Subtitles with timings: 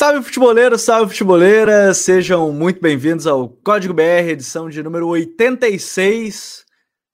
[0.00, 6.64] Salve futeboleiros, salve futeboleiras, sejam muito bem-vindos ao Código BR, edição de número 86.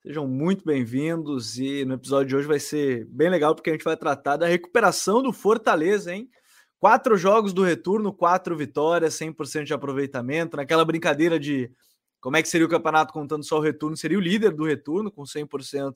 [0.01, 3.83] Sejam muito bem-vindos e no episódio de hoje vai ser bem legal porque a gente
[3.83, 6.29] vai tratar da recuperação do Fortaleza, hein?
[6.79, 11.69] Quatro jogos do retorno, quatro vitórias, 100% de aproveitamento, naquela brincadeira de
[12.21, 15.11] como é que seria o campeonato contando só o retorno, seria o líder do retorno
[15.11, 15.93] com 100%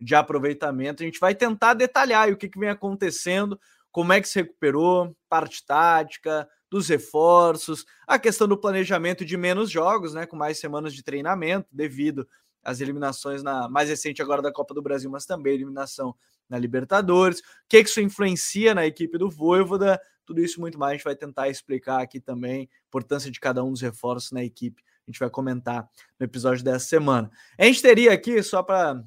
[0.00, 1.02] de aproveitamento.
[1.02, 3.58] A gente vai tentar detalhar o que, que vem acontecendo,
[3.90, 9.70] como é que se recuperou, parte tática, dos reforços, a questão do planejamento de menos
[9.70, 12.28] jogos, né, com mais semanas de treinamento, devido
[12.62, 16.14] às eliminações na mais recente agora da Copa do Brasil, mas também eliminação
[16.48, 17.40] na Libertadores.
[17.40, 20.00] O que, que isso influencia na equipe do Voivoda?
[20.24, 23.64] Tudo isso muito mais a gente vai tentar explicar aqui também, a importância de cada
[23.64, 24.82] um dos reforços na equipe.
[25.06, 27.30] A gente vai comentar no episódio dessa semana.
[27.58, 29.02] A gente teria aqui, só para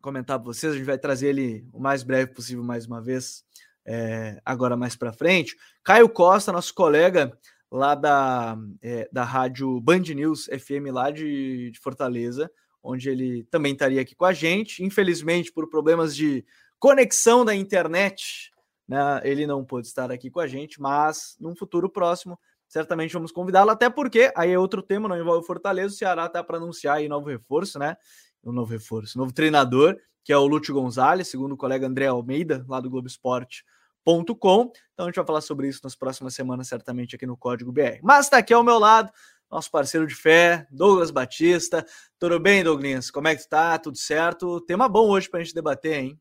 [0.00, 3.43] comentar para vocês, a gente vai trazer ele o mais breve possível mais uma vez,
[3.86, 5.56] é, agora mais para frente.
[5.82, 7.36] Caio Costa, nosso colega
[7.70, 12.50] lá da, é, da rádio Band News FM lá de, de Fortaleza,
[12.82, 14.84] onde ele também estaria aqui com a gente.
[14.84, 16.44] Infelizmente, por problemas de
[16.78, 18.50] conexão da internet,
[18.86, 22.38] né, ele não pôde estar aqui com a gente, mas num futuro próximo,
[22.68, 26.44] certamente vamos convidá-lo, até porque aí é outro tema, não envolve Fortaleza, o Ceará está
[26.44, 27.96] para anunciar aí novo reforço, né?
[28.42, 32.64] Um novo reforço, novo treinador, que é o Lúcio Gonzalez, segundo o colega André Almeida,
[32.66, 33.62] lá do Globo Esporte
[34.02, 34.22] Com.
[34.22, 38.00] Então a gente vai falar sobre isso nas próximas semanas, certamente aqui no Código BR.
[38.02, 39.12] Mas está aqui ao meu lado,
[39.50, 41.86] nosso parceiro de fé, Douglas Batista.
[42.18, 43.10] Tudo bem, Douglas?
[43.10, 43.78] Como é que tá?
[43.78, 44.60] Tudo certo?
[44.62, 46.18] Tema bom hoje para a gente debater, hein?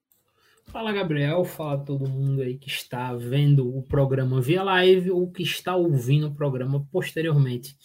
[0.68, 1.44] Fala, Gabriel.
[1.46, 6.28] Fala todo mundo aí que está vendo o programa via live ou que está ouvindo
[6.28, 7.78] o programa posteriormente.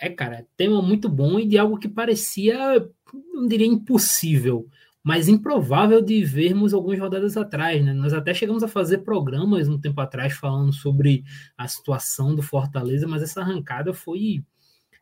[0.00, 2.86] É, cara, tema muito bom e de algo que parecia,
[3.32, 4.68] não diria impossível,
[5.06, 7.92] mas improvável de vermos algumas rodadas atrás, né?
[7.92, 11.22] Nós até chegamos a fazer programas um tempo atrás falando sobre
[11.56, 14.44] a situação do Fortaleza, mas essa arrancada foi,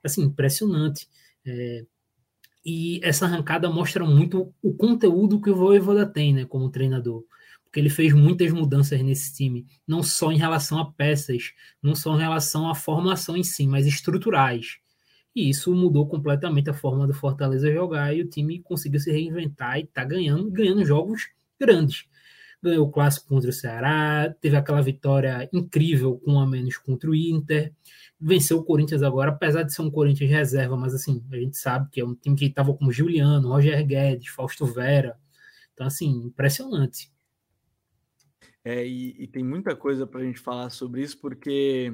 [0.04, 1.08] assim, impressionante.
[1.46, 1.86] É,
[2.62, 7.24] e essa arrancada mostra muito o conteúdo que o Voivoda tem, né, como treinador
[7.64, 12.14] porque ele fez muitas mudanças nesse time, não só em relação a peças, não só
[12.14, 14.78] em relação à formação em si, mas estruturais.
[15.34, 19.78] E isso mudou completamente a forma do Fortaleza jogar e o time conseguiu se reinventar
[19.78, 21.28] e tá ganhando, ganhando jogos
[21.58, 22.06] grandes.
[22.62, 27.14] Ganhou o clássico contra o Ceará, teve aquela vitória incrível com a menos contra o
[27.14, 27.72] Inter,
[28.18, 31.90] venceu o Corinthians agora, apesar de ser um Corinthians reserva, mas assim, a gente sabe
[31.90, 35.18] que é um time que estava com Juliano, Roger Guedes, Fausto Vera.
[35.74, 37.12] Então, assim, impressionante.
[38.64, 41.92] É, e, e tem muita coisa para a gente falar sobre isso, porque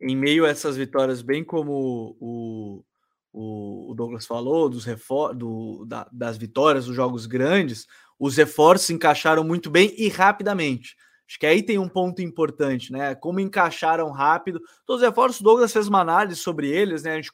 [0.00, 2.84] em meio a essas vitórias, bem como o,
[3.32, 7.86] o, o Douglas falou, dos refor do, da, das vitórias dos jogos grandes,
[8.18, 10.96] os reforços se encaixaram muito bem e rapidamente.
[11.28, 13.14] Acho que aí tem um ponto importante, né?
[13.14, 14.62] Como encaixaram rápido.
[14.86, 17.12] Todos os reforços, o Douglas fez uma análise sobre eles, né?
[17.12, 17.30] A gente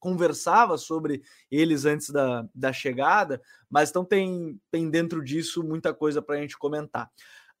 [0.00, 3.40] conversava sobre eles antes da, da chegada,
[3.70, 7.08] mas então tem, tem dentro disso muita coisa para a gente comentar.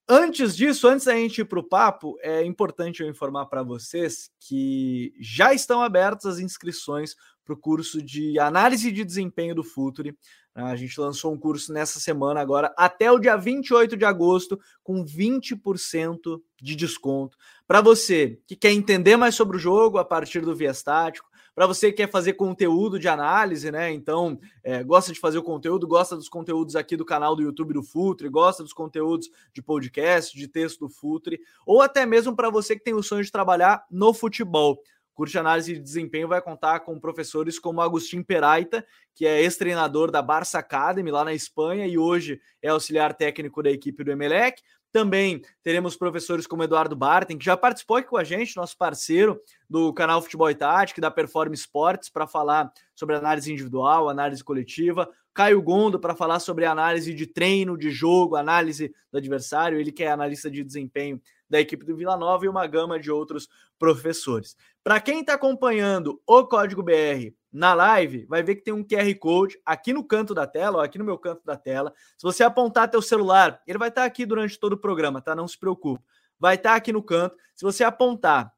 [0.08, 4.30] Antes disso, antes da gente ir para o papo, é importante eu informar para vocês
[4.38, 10.16] que já estão abertas as inscrições para o curso de análise de desempenho do Futuri.
[10.54, 15.04] A gente lançou um curso nessa semana agora, até o dia 28 de agosto, com
[15.04, 17.36] 20% de desconto.
[17.66, 21.90] Para você que quer entender mais sobre o jogo a partir do Viestático, para você
[21.90, 23.90] que quer fazer conteúdo de análise, né?
[23.90, 27.72] Então, é, gosta de fazer o conteúdo, gosta dos conteúdos aqui do canal do YouTube
[27.72, 32.50] do Futre, gosta dos conteúdos de podcast, de texto do Futre, ou até mesmo para
[32.50, 34.78] você que tem o sonho de trabalhar no futebol.
[35.14, 38.84] Curso de análise de desempenho vai contar com professores como Agostinho Peraita,
[39.14, 43.70] que é ex-treinador da Barça Academy lá na Espanha e hoje é auxiliar técnico da
[43.70, 44.60] equipe do Emelec.
[44.96, 49.38] Também teremos professores como Eduardo Barten, que já participou aqui com a gente, nosso parceiro
[49.68, 55.06] do canal Futebol e Tática, da Perform Sports, para falar sobre análise individual, análise coletiva.
[55.34, 60.02] Caio Gondo para falar sobre análise de treino, de jogo, análise do adversário, ele que
[60.02, 63.48] é analista de desempenho da equipe do Vila Nova e uma gama de outros
[63.78, 64.56] professores.
[64.82, 69.14] Para quem está acompanhando o Código BR na live, vai ver que tem um QR
[69.18, 71.92] Code aqui no canto da tela, ó, aqui no meu canto da tela.
[72.16, 75.34] Se você apontar teu celular, ele vai estar tá aqui durante todo o programa, tá?
[75.34, 76.04] Não se preocupe.
[76.38, 77.36] Vai estar tá aqui no canto.
[77.54, 78.52] Se você apontar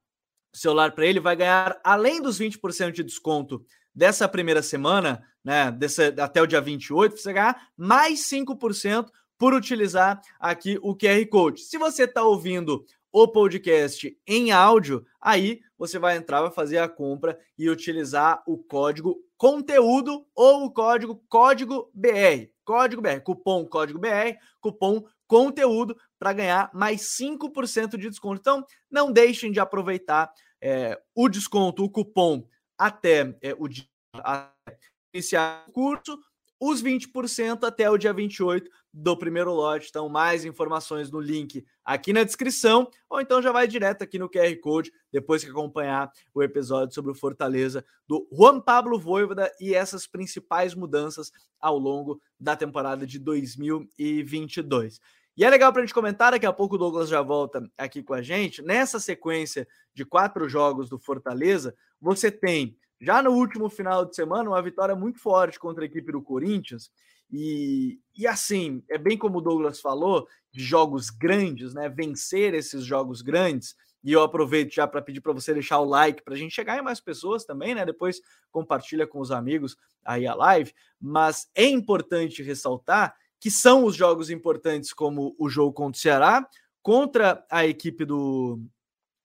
[0.52, 3.64] o celular para ele, vai ganhar além dos 20% de desconto
[3.94, 9.08] dessa primeira semana, né, desse, até o dia 28, você ganhar mais 5%
[9.38, 11.62] por utilizar aqui o QR Code.
[11.62, 16.88] Se você está ouvindo o podcast em áudio, aí você vai entrar, vai fazer a
[16.88, 22.50] compra e utilizar o código conteúdo ou o código código BR.
[22.64, 28.40] Código BR, cupom código BR, cupom conteúdo para ganhar mais 5% de desconto.
[28.40, 30.31] Então, não deixem de aproveitar
[30.61, 32.46] é, o desconto, o cupom
[32.76, 33.85] até é, o dia
[35.12, 36.19] iniciar o curso,
[36.61, 39.89] os 20% até o dia 28 do primeiro lote.
[39.89, 44.29] Então, mais informações no link aqui na descrição, ou então já vai direto aqui no
[44.29, 49.75] QR Code, depois que acompanhar o episódio sobre o Fortaleza do Juan Pablo Voivoda e
[49.75, 55.01] essas principais mudanças ao longo da temporada de 2022.
[55.37, 58.03] E é legal para a gente comentar, daqui a pouco o Douglas já volta aqui
[58.03, 58.61] com a gente.
[58.61, 64.50] Nessa sequência de quatro jogos do Fortaleza, você tem, já no último final de semana,
[64.50, 66.91] uma vitória muito forte contra a equipe do Corinthians.
[67.31, 71.89] E, e assim, é bem como o Douglas falou, de jogos grandes, né?
[71.89, 73.77] Vencer esses jogos grandes.
[74.03, 76.79] E eu aproveito já para pedir para você deixar o like para a gente chegar
[76.79, 77.85] em mais pessoas também, né?
[77.85, 80.73] Depois compartilha com os amigos aí a live.
[81.00, 86.49] Mas é importante ressaltar que são os jogos importantes, como o jogo contra o Ceará,
[86.83, 88.61] contra a equipe do,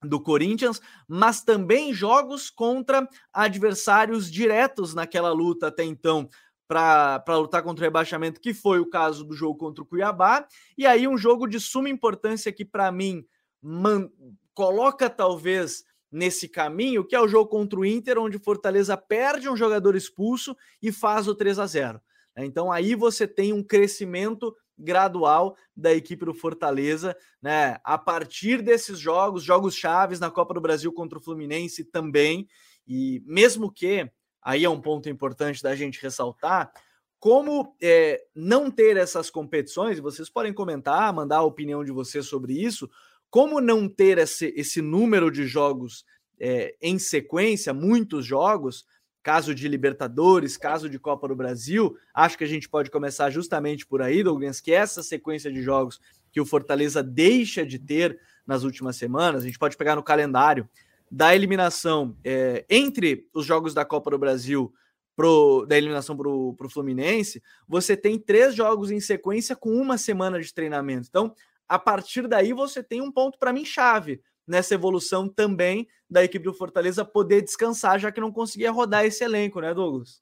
[0.03, 6.29] do Corinthians, mas também jogos contra adversários diretos naquela luta até então
[6.67, 10.47] para lutar contra o rebaixamento, que foi o caso do jogo contra o Cuiabá,
[10.77, 13.25] e aí um jogo de suma importância que para mim
[13.61, 14.09] man,
[14.53, 19.57] coloca talvez nesse caminho, que é o jogo contra o Inter, onde Fortaleza perde um
[19.57, 22.01] jogador expulso e faz o 3 a 0.
[22.35, 22.45] Né?
[22.45, 27.77] Então aí você tem um crescimento gradual da equipe do Fortaleza, né?
[27.83, 32.47] A partir desses jogos, jogos chaves na Copa do Brasil contra o Fluminense também,
[32.87, 34.09] e mesmo que
[34.41, 36.71] aí é um ponto importante da gente ressaltar,
[37.19, 42.53] como é, não ter essas competições, vocês podem comentar, mandar a opinião de vocês sobre
[42.53, 42.89] isso,
[43.29, 46.03] como não ter esse, esse número de jogos
[46.37, 48.85] é, em sequência, muitos jogos,
[49.23, 53.87] caso de Libertadores, caso de Copa do Brasil, acho que a gente pode começar justamente
[53.87, 55.99] por aí, Douglas, que essa sequência de jogos
[56.29, 60.67] que o Fortaleza deixa de ter nas últimas semanas, a gente pode pegar no calendário
[61.09, 64.73] da eliminação é, entre os jogos da Copa do Brasil
[65.15, 70.41] pro, da eliminação para o Fluminense, você tem três jogos em sequência com uma semana
[70.41, 71.07] de treinamento.
[71.07, 71.33] Então,
[71.69, 76.45] a partir daí, você tem um ponto para mim chave nessa evolução também da equipe
[76.45, 80.21] do Fortaleza poder descansar, já que não conseguia rodar esse elenco, né, Douglas?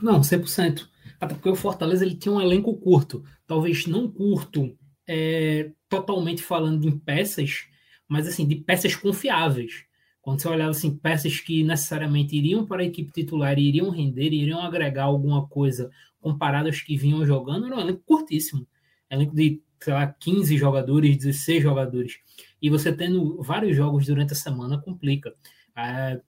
[0.00, 0.88] Não, 100%.
[1.20, 4.76] Até porque o Fortaleza ele tinha um elenco curto, talvez não curto
[5.08, 7.66] é, totalmente falando em peças,
[8.08, 9.84] mas assim, de peças confiáveis.
[10.20, 14.60] Quando você olhava assim, peças que necessariamente iriam para a equipe titular, iriam render, iriam
[14.60, 15.90] agregar alguma coisa
[16.20, 18.66] comparado aos que vinham jogando, era um elenco curtíssimo.
[19.08, 22.18] Elenco de, sei lá, 15 jogadores, 16 jogadores
[22.60, 25.34] e você tendo vários jogos durante a semana complica.
[25.76, 26.20] É,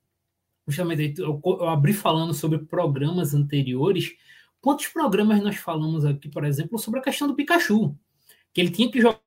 [0.67, 4.15] justamente eu, eu abri falando sobre programas anteriores.
[4.61, 7.97] Quantos programas nós falamos aqui, por exemplo, sobre a questão do Pikachu?
[8.53, 9.21] Que ele tinha que jogar.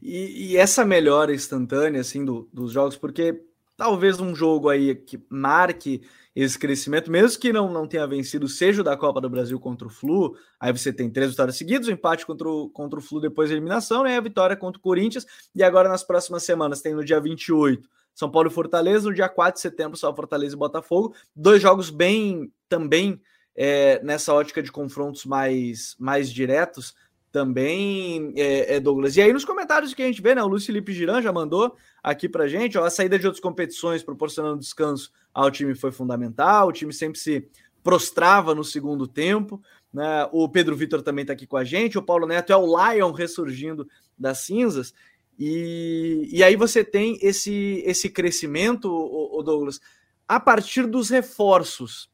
[0.00, 3.42] E, e essa melhora instantânea assim do, dos jogos, porque
[3.78, 6.02] talvez um jogo aí que marque
[6.34, 9.86] esse crescimento, mesmo que não, não tenha vencido, seja o da Copa do Brasil contra
[9.86, 13.02] o Flu, aí você tem três vitórias seguidas, o um empate contra o, contra o
[13.02, 16.82] Flu depois da eliminação, né, a vitória contra o Corinthians, e agora nas próximas semanas
[16.82, 20.56] tem no dia 28 São Paulo e Fortaleza, no dia 4 de setembro só Fortaleza
[20.56, 23.20] e Botafogo, dois jogos bem também
[23.56, 26.94] é, nessa ótica de confrontos mais, mais diretos,
[27.30, 29.16] também, é, é, Douglas.
[29.16, 30.42] E aí, nos comentários que a gente vê, né?
[30.42, 34.02] O Luiz Felipe Giran já mandou aqui pra gente, ó, a saída de outras competições
[34.02, 37.48] proporcionando descanso ao time foi fundamental, o time sempre se
[37.82, 39.62] prostrava no segundo tempo,
[39.92, 40.28] né?
[40.32, 43.12] O Pedro Vitor também está aqui com a gente, o Paulo Neto é o Lion
[43.12, 43.88] ressurgindo
[44.18, 44.92] das cinzas,
[45.38, 49.80] e, e aí você tem esse, esse crescimento, o, o Douglas,
[50.26, 52.10] a partir dos reforços.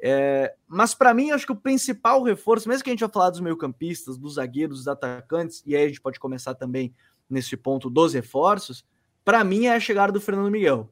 [0.00, 3.30] É, mas para mim, acho que o principal reforço, mesmo que a gente já falar
[3.30, 6.94] dos meio-campistas, dos zagueiros, dos atacantes, e aí a gente pode começar também
[7.28, 8.84] nesse ponto dos reforços,
[9.28, 10.90] para mim é a chegada do Fernando Miguel.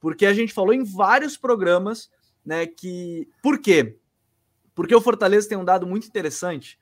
[0.00, 2.10] Porque a gente falou em vários programas,
[2.44, 3.96] né, que por quê?
[4.74, 6.80] Porque o Fortaleza tem um dado muito interessante,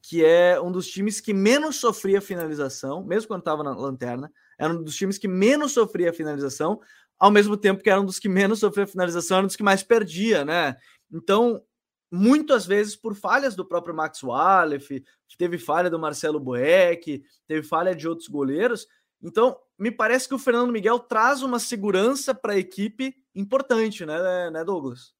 [0.00, 4.72] que é um dos times que menos sofria finalização, mesmo quando estava na lanterna, era
[4.72, 6.80] um dos times que menos sofria finalização,
[7.18, 9.62] ao mesmo tempo que era um dos que menos sofria finalização, era um dos que
[9.62, 10.74] mais perdia, né?
[11.12, 11.62] Então,
[12.10, 15.04] muitas vezes por falhas do próprio Max Wallef,
[15.36, 18.88] teve falha do Marcelo Boeck, teve falha de outros goleiros.
[19.22, 24.50] Então, me parece que o Fernando Miguel traz uma segurança para a equipe importante, né,
[24.50, 25.14] né Douglas?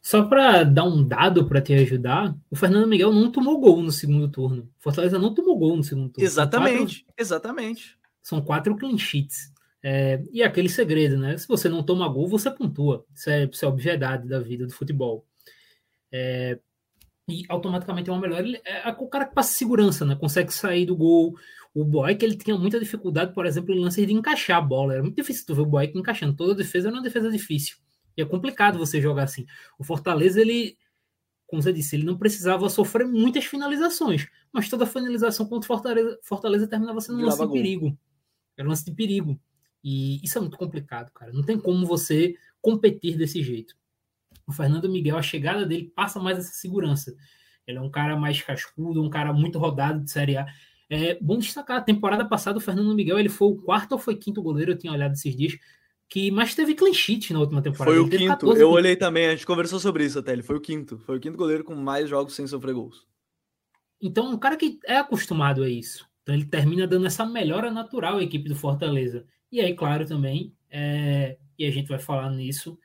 [0.00, 3.90] Só para dar um dado para te ajudar, o Fernando Miguel não tomou gol no
[3.90, 4.70] segundo turno.
[4.78, 6.24] Fortaleza não tomou gol no segundo turno.
[6.24, 7.98] Exatamente, são quatro, exatamente.
[8.22, 9.52] São quatro clean sheets.
[9.82, 11.36] É, e é aquele segredo, né?
[11.36, 13.04] Se você não toma gol, você pontua.
[13.14, 15.26] Isso é, isso é obviedade da vida do futebol.
[16.10, 16.58] É,
[17.28, 18.44] e automaticamente é uma melhor.
[18.64, 20.14] É o cara que passa segurança, né?
[20.14, 21.36] Consegue sair do gol.
[21.76, 24.94] O Boeck, ele tinha muita dificuldade, por exemplo, em lance de encaixar a bola.
[24.94, 26.34] Era muito difícil tu ver o Boeck encaixando.
[26.34, 27.76] Toda defesa era uma defesa difícil.
[28.16, 29.44] E é complicado você jogar assim.
[29.78, 30.78] O Fortaleza, ele,
[31.46, 34.26] como você disse, ele não precisava sofrer muitas finalizações.
[34.50, 37.98] Mas toda finalização contra o Fortaleza, Fortaleza terminava sendo um lance de perigo.
[38.56, 39.38] Era um lance de perigo.
[39.84, 41.30] E isso é muito complicado, cara.
[41.30, 43.76] Não tem como você competir desse jeito.
[44.46, 47.14] O Fernando Miguel, a chegada dele passa mais essa segurança.
[47.66, 50.46] Ele é um cara mais cascudo, um cara muito rodado de Série A.
[50.88, 54.16] É bom destacar, a temporada passada o Fernando Miguel ele foi o quarto ou foi
[54.16, 55.58] quinto goleiro, eu tinha olhado esses dias,
[56.08, 57.96] que mais teve clean sheet na última temporada.
[57.96, 60.60] Foi o quinto, eu olhei também, a gente conversou sobre isso até, ele foi o
[60.60, 60.98] quinto.
[60.98, 63.06] Foi o quinto goleiro com mais jogos sem sofrer gols.
[64.00, 66.06] Então, um cara que é acostumado a isso.
[66.22, 69.26] Então, ele termina dando essa melhora natural à equipe do Fortaleza.
[69.50, 71.36] E aí, claro, também, é...
[71.58, 72.78] e a gente vai falar nisso,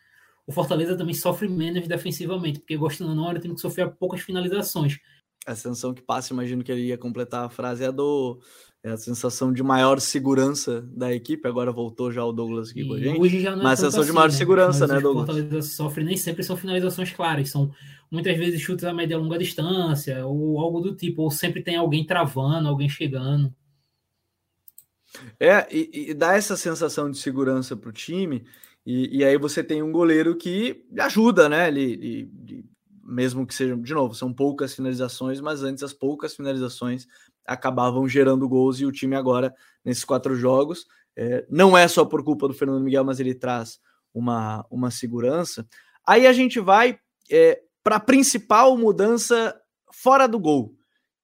[0.47, 3.87] o Fortaleza também sofre menos defensivamente, porque gostando ou não, era o time que sofria
[3.87, 4.99] poucas finalizações.
[5.45, 8.39] A sensação que passa, imagino que ele ia completar a frase, é a do
[8.83, 11.47] é a sensação de maior segurança da equipe.
[11.47, 13.19] Agora voltou já o Douglas aqui e com a gente.
[13.19, 14.33] Hoje já não é Mas a sensação assim, de maior né?
[14.33, 15.27] segurança, né, Douglas?
[15.27, 17.71] Fortaleza sofre nem sempre são finalizações claras, são
[18.09, 21.75] muitas vezes chutes a média e longa distância, ou algo do tipo, ou sempre tem
[21.75, 23.53] alguém travando, alguém chegando.
[25.39, 28.43] É, e, e dá essa sensação de segurança para o time.
[28.83, 31.67] E, e, aí você tem um goleiro que ajuda, né?
[31.67, 32.65] Ele, ele,
[33.03, 37.07] mesmo que sejam, de novo, são poucas finalizações, mas antes as poucas finalizações
[37.45, 39.53] acabavam gerando gols e o time agora,
[39.83, 43.79] nesses quatro jogos, é, não é só por culpa do Fernando Miguel, mas ele traz
[44.13, 45.67] uma, uma segurança.
[46.05, 49.59] Aí a gente vai é, para a principal mudança
[49.91, 50.75] fora do gol,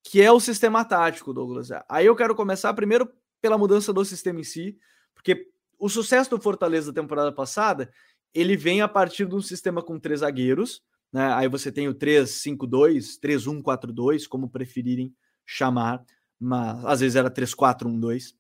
[0.04, 1.70] que é o sistema tático, Douglas.
[1.90, 3.10] Aí eu quero começar primeiro
[3.42, 4.78] pela mudança do sistema em si,
[5.14, 7.92] porque o sucesso do Fortaleza da temporada passada,
[8.34, 11.34] ele vem a partir de um sistema com três zagueiros, né?
[11.34, 15.14] Aí você tem o 3-5-2, 3-1-4-2, como preferirem
[15.46, 16.04] chamar,
[16.40, 18.34] mas às vezes era 3-4-1-2.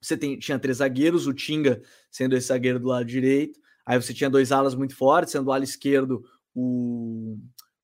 [0.00, 4.14] Você tem, tinha três zagueiros, o Tinga sendo esse zagueiro do lado direito, aí você
[4.14, 6.22] tinha dois alas muito fortes, sendo o ala esquerdo
[6.54, 7.38] o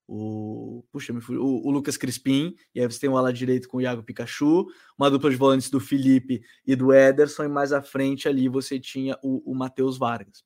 [0.07, 3.81] o, puxa, o, o, Lucas Crispim, e aí você tem o ala direito com o
[3.81, 4.67] Iago Pikachu,
[4.97, 8.79] uma dupla de volantes do Felipe e do Ederson, e mais à frente ali você
[8.79, 10.43] tinha o, o Matheus Vargas.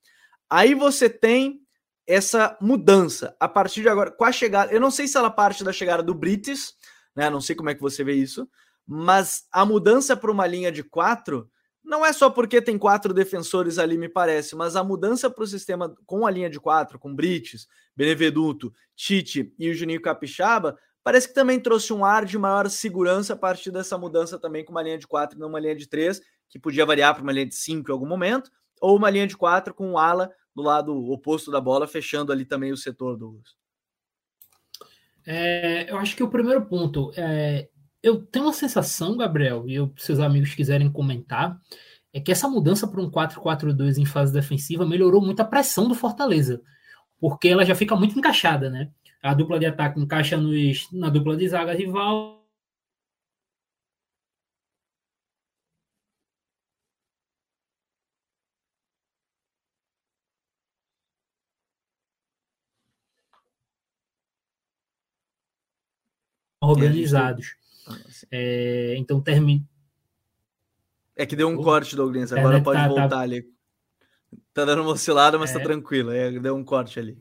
[0.49, 1.61] Aí você tem
[2.09, 5.63] essa mudança a partir de agora, com a chegada, eu não sei se ela parte
[5.63, 6.73] da chegada do Brites,
[7.15, 7.29] né?
[7.29, 8.49] Não sei como é que você vê isso,
[8.83, 11.47] mas a mudança para uma linha de quatro
[11.83, 15.47] não é só porque tem quatro defensores ali, me parece, mas a mudança para o
[15.47, 21.27] sistema com a linha de quatro, com Brites, Beneveduto, Tite e o Juninho Capixaba, parece
[21.27, 24.81] que também trouxe um ar de maior segurança a partir dessa mudança também com uma
[24.81, 27.45] linha de quatro e não uma linha de três, que podia variar para uma linha
[27.45, 28.49] de cinco em algum momento,
[28.81, 32.45] ou uma linha de quatro com o ala do lado oposto da bola, fechando ali
[32.45, 33.57] também o setor, Douglas.
[35.25, 37.69] É, eu acho que o primeiro ponto é
[38.01, 41.59] eu tenho uma sensação, Gabriel, e eu, seus amigos quiserem comentar,
[42.13, 45.93] é que essa mudança para um 4-4-2 em fase defensiva melhorou muito a pressão do
[45.93, 46.61] Fortaleza,
[47.19, 48.89] porque ela já fica muito encaixada, né?
[49.21, 52.38] A dupla de ataque encaixa nos, na dupla de zaga rival.
[66.69, 67.55] Organizados.
[68.31, 69.63] É, então termina.
[71.15, 72.31] É que deu um corte, Douglas.
[72.31, 73.19] Agora é, pode tá, voltar tá...
[73.19, 73.43] ali.
[74.53, 75.61] Tá dando uma oscilada, mas tá é...
[75.61, 76.11] tá tranquilo.
[76.11, 77.17] É, deu um corte ali.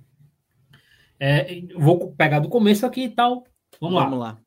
[1.19, 3.45] É, vou pegar do começo aqui e tal.
[3.81, 4.33] Vamos, Vamos lá.
[4.33, 4.39] lá.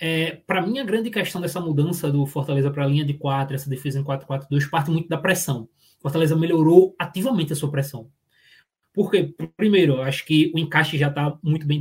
[0.00, 3.54] É, para mim, a grande questão dessa mudança do Fortaleza para a linha de 4,
[3.54, 5.68] essa defesa em 4-4-2, parte muito da pressão.
[6.00, 8.10] Fortaleza melhorou ativamente a sua pressão.
[8.92, 11.78] Porque, primeiro, eu acho que o encaixe já está muito bem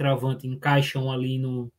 [0.00, 1.70] travante encaixam ali no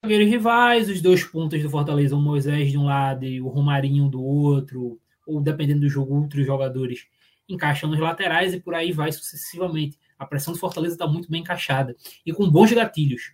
[0.00, 4.08] zagueiros rivais, os dois pontos do Fortaleza, o Moisés de um lado e o Romarinho
[4.08, 7.08] do outro, ou dependendo do jogo, outros jogadores
[7.48, 9.98] encaixam nos laterais e por aí vai sucessivamente.
[10.16, 13.32] A pressão do Fortaleza está muito bem encaixada e com bons gatilhos.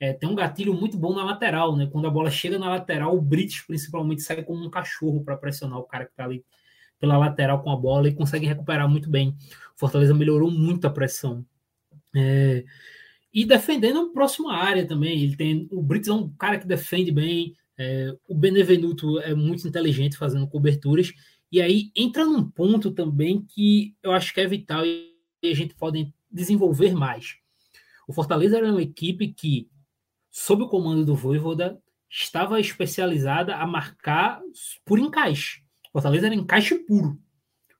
[0.00, 1.86] É, tem um gatilho muito bom na lateral, né?
[1.92, 5.78] Quando a bola chega na lateral, o Brits principalmente sai como um cachorro para pressionar
[5.78, 6.42] o cara que está ali
[6.98, 9.36] pela lateral com a bola e consegue recuperar muito bem.
[9.76, 11.44] Fortaleza melhorou muito a pressão.
[12.14, 12.64] É,
[13.32, 15.22] e defendendo a próxima área também.
[15.22, 17.54] Ele tem o Brits é um cara que defende bem.
[17.78, 21.12] É, o Benevenuto é muito inteligente fazendo coberturas.
[21.52, 25.12] E aí entra num ponto também que eu acho que é vital e
[25.44, 27.36] a gente pode desenvolver mais.
[28.08, 29.68] O Fortaleza era uma equipe que,
[30.30, 34.40] sob o comando do Voivoda, estava especializada a marcar
[34.84, 35.60] por encaixe.
[35.88, 37.20] O Fortaleza era encaixe puro.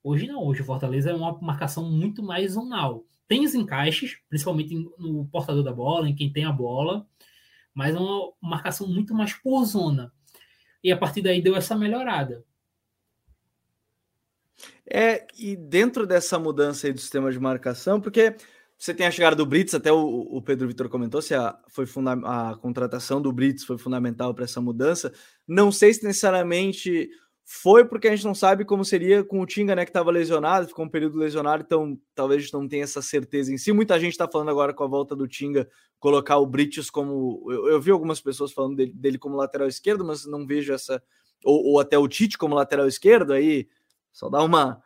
[0.03, 3.05] Hoje não, hoje o Fortaleza é uma marcação muito mais zonal.
[3.27, 7.05] Tem os encaixes, principalmente no portador da bola, em quem tem a bola,
[7.73, 10.11] mas é uma marcação muito mais por zona.
[10.83, 12.43] E a partir daí deu essa melhorada.
[14.89, 18.35] É, e dentro dessa mudança aí do sistema de marcação, porque
[18.77, 21.85] você tem a chegada do Brits, até o, o Pedro Vitor comentou se a, foi
[22.25, 25.11] a contratação do Brits foi fundamental para essa mudança.
[25.47, 27.09] Não sei se necessariamente
[27.49, 30.67] foi porque a gente não sabe como seria com o Tinga, né, que estava lesionado,
[30.67, 33.71] ficou um período lesionado, então talvez a gente não tenha essa certeza em si.
[33.71, 35.65] Muita gente está falando agora com a volta do Tinga,
[35.97, 37.47] colocar o Brits como.
[37.49, 41.01] Eu, eu vi algumas pessoas falando dele, dele, como lateral esquerdo, mas não vejo essa.
[41.41, 43.69] Ou, ou até o Tite como lateral esquerdo, aí
[44.11, 44.83] só dá uma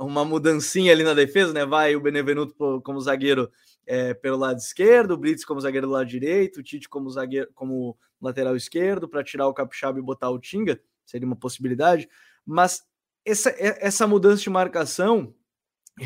[0.00, 1.66] uma mudancinha ali na defesa, né?
[1.66, 3.50] Vai o Benevenuto como zagueiro
[3.84, 7.50] é, pelo lado esquerdo, o Brits como zagueiro do lado direito, o Tite como zagueiro
[7.52, 10.80] como lateral esquerdo para tirar o Capixaba e botar o Tinga,
[11.10, 12.08] seria uma possibilidade.
[12.44, 12.82] Mas
[13.24, 15.34] essa, essa mudança de marcação,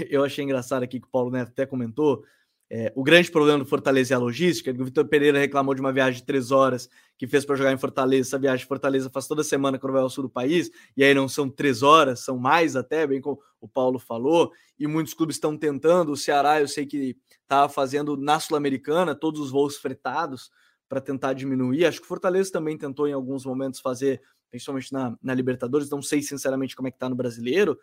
[0.08, 2.24] eu achei engraçado aqui que o Paulo Neto até comentou,
[2.70, 4.70] é, o grande problema do Fortaleza é a logística.
[4.70, 7.78] O Vitor Pereira reclamou de uma viagem de três horas que fez para jogar em
[7.78, 8.30] Fortaleza.
[8.30, 11.14] Essa viagem de Fortaleza faz toda semana quando vai ao sul do país, e aí
[11.14, 14.50] não são três horas, são mais até, bem como o Paulo falou.
[14.78, 16.12] E muitos clubes estão tentando.
[16.12, 20.50] O Ceará, eu sei que estava fazendo na Sul-Americana todos os voos fretados
[20.88, 21.84] para tentar diminuir.
[21.84, 24.20] Acho que o Fortaleza também tentou em alguns momentos fazer,
[24.54, 25.90] principalmente na, na Libertadores.
[25.90, 27.76] Não sei sinceramente como é que está no brasileiro,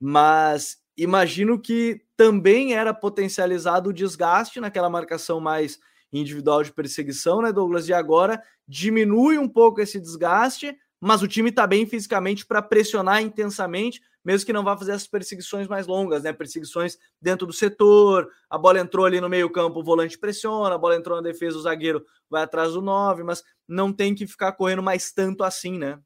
[0.00, 5.78] mas imagino que também era potencializado o desgaste naquela marcação mais
[6.10, 7.88] individual de perseguição, né, Douglas?
[7.88, 13.20] E agora diminui um pouco esse desgaste, mas o time está bem fisicamente para pressionar
[13.20, 16.32] intensamente, mesmo que não vá fazer essas perseguições mais longas, né?
[16.32, 20.96] Perseguições dentro do setor, a bola entrou ali no meio-campo, o volante pressiona, a bola
[20.96, 24.82] entrou na defesa, o zagueiro vai atrás do 9, mas não tem que ficar correndo
[24.82, 25.98] mais tanto assim, né?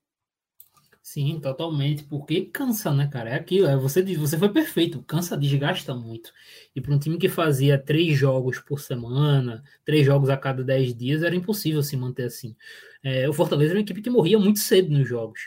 [1.11, 3.31] Sim, totalmente, porque cansa, né, cara?
[3.31, 6.31] É aquilo, é, você, você foi perfeito, cansa, desgasta muito.
[6.77, 10.95] E para um time que fazia três jogos por semana, três jogos a cada dez
[10.95, 12.55] dias, era impossível se manter assim.
[13.03, 15.41] É, o Fortaleza era uma equipe que morria muito cedo nos jogos.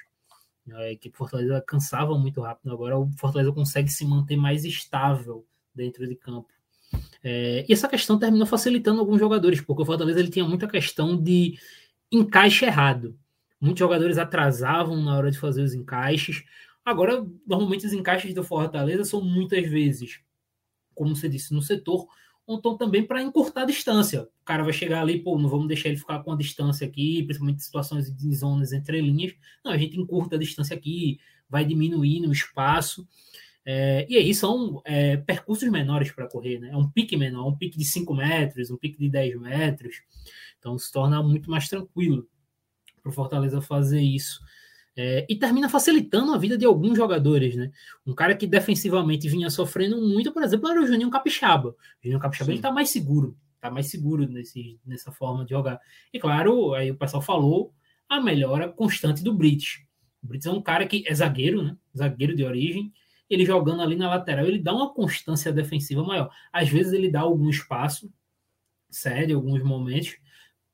[0.73, 6.07] A equipe Fortaleza cansava muito rápido, agora o Fortaleza consegue se manter mais estável dentro
[6.07, 6.49] de campo.
[7.23, 11.15] É, e essa questão terminou facilitando alguns jogadores, porque o Fortaleza ele tinha muita questão
[11.15, 11.59] de
[12.11, 13.15] encaixe errado.
[13.61, 16.43] Muitos jogadores atrasavam na hora de fazer os encaixes.
[16.83, 20.19] Agora, normalmente os encaixes do Fortaleza são muitas vezes,
[20.95, 22.07] como você disse, no setor,
[22.47, 24.23] ou então também para encurtar a distância.
[24.23, 27.21] O cara vai chegar ali, pô, não vamos deixar ele ficar com a distância aqui,
[27.23, 29.35] principalmente em situações de zonas entre linhas.
[29.63, 33.07] Não, a gente encurta a distância aqui, vai diminuindo o espaço.
[33.63, 36.71] É, e aí são é, percursos menores para correr, né?
[36.71, 40.01] É um pique menor, um pique de 5 metros, um pique de 10 metros.
[40.57, 42.27] Então se torna muito mais tranquilo
[43.01, 44.39] para o Fortaleza fazer isso.
[44.95, 47.71] É, e termina facilitando a vida de alguns jogadores, né?
[48.05, 51.69] Um cara que defensivamente vinha sofrendo muito, por exemplo, era o Juninho Capixaba.
[51.69, 52.53] O Juninho Capixaba Sim.
[52.53, 55.79] ele tá mais seguro, tá mais seguro nesse, nessa forma de jogar.
[56.13, 57.73] E claro, aí o pessoal falou
[58.09, 59.81] a melhora constante do Brits.
[60.21, 61.77] O Brits é um cara que é zagueiro, né?
[61.97, 62.91] Zagueiro de origem.
[63.29, 66.29] Ele jogando ali na lateral, ele dá uma constância defensiva maior.
[66.51, 68.11] Às vezes ele dá algum espaço,
[68.89, 70.17] cede alguns momentos,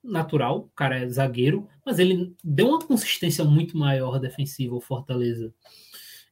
[0.07, 5.53] natural, o cara é zagueiro, mas ele deu uma consistência muito maior defensiva ao Fortaleza.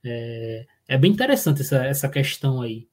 [0.03, 2.87] É, é bem interessante essa, essa questão aí.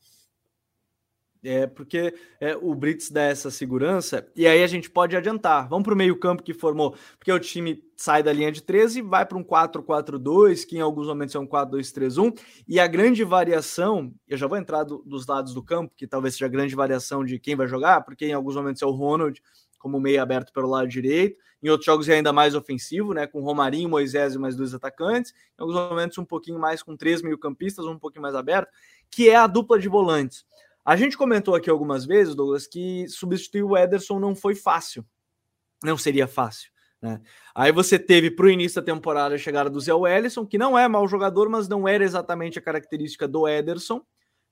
[1.45, 5.69] É, porque é, o Brits dá essa segurança, e aí a gente pode adiantar.
[5.69, 9.03] Vamos para o meio-campo que formou, porque o time sai da linha de 13 e
[9.03, 14.15] vai para um 4-4-2, que em alguns momentos é um 4-2-3-1, e a grande variação,
[14.29, 17.25] eu já vou entrar do, dos lados do campo, que talvez seja a grande variação
[17.25, 19.43] de quem vai jogar, porque em alguns momentos é o Ronald,
[19.83, 21.37] como meio aberto pelo lado direito.
[21.61, 23.27] Em outros jogos é ainda mais ofensivo, né?
[23.27, 25.33] Com Romarinho, Moisés e mais dois atacantes.
[25.33, 28.71] Em alguns momentos um pouquinho mais com três meio-campistas, um pouquinho mais aberto,
[29.11, 30.45] que é a dupla de volantes.
[30.85, 35.05] A gente comentou aqui algumas vezes, Douglas, que substituir o Ederson não foi fácil.
[35.83, 36.71] Não seria fácil.
[37.01, 37.21] Né?
[37.55, 40.79] Aí você teve para o início da temporada a chegada do Zé Wellison, que não
[40.79, 44.01] é mau jogador, mas não era exatamente a característica do Ederson.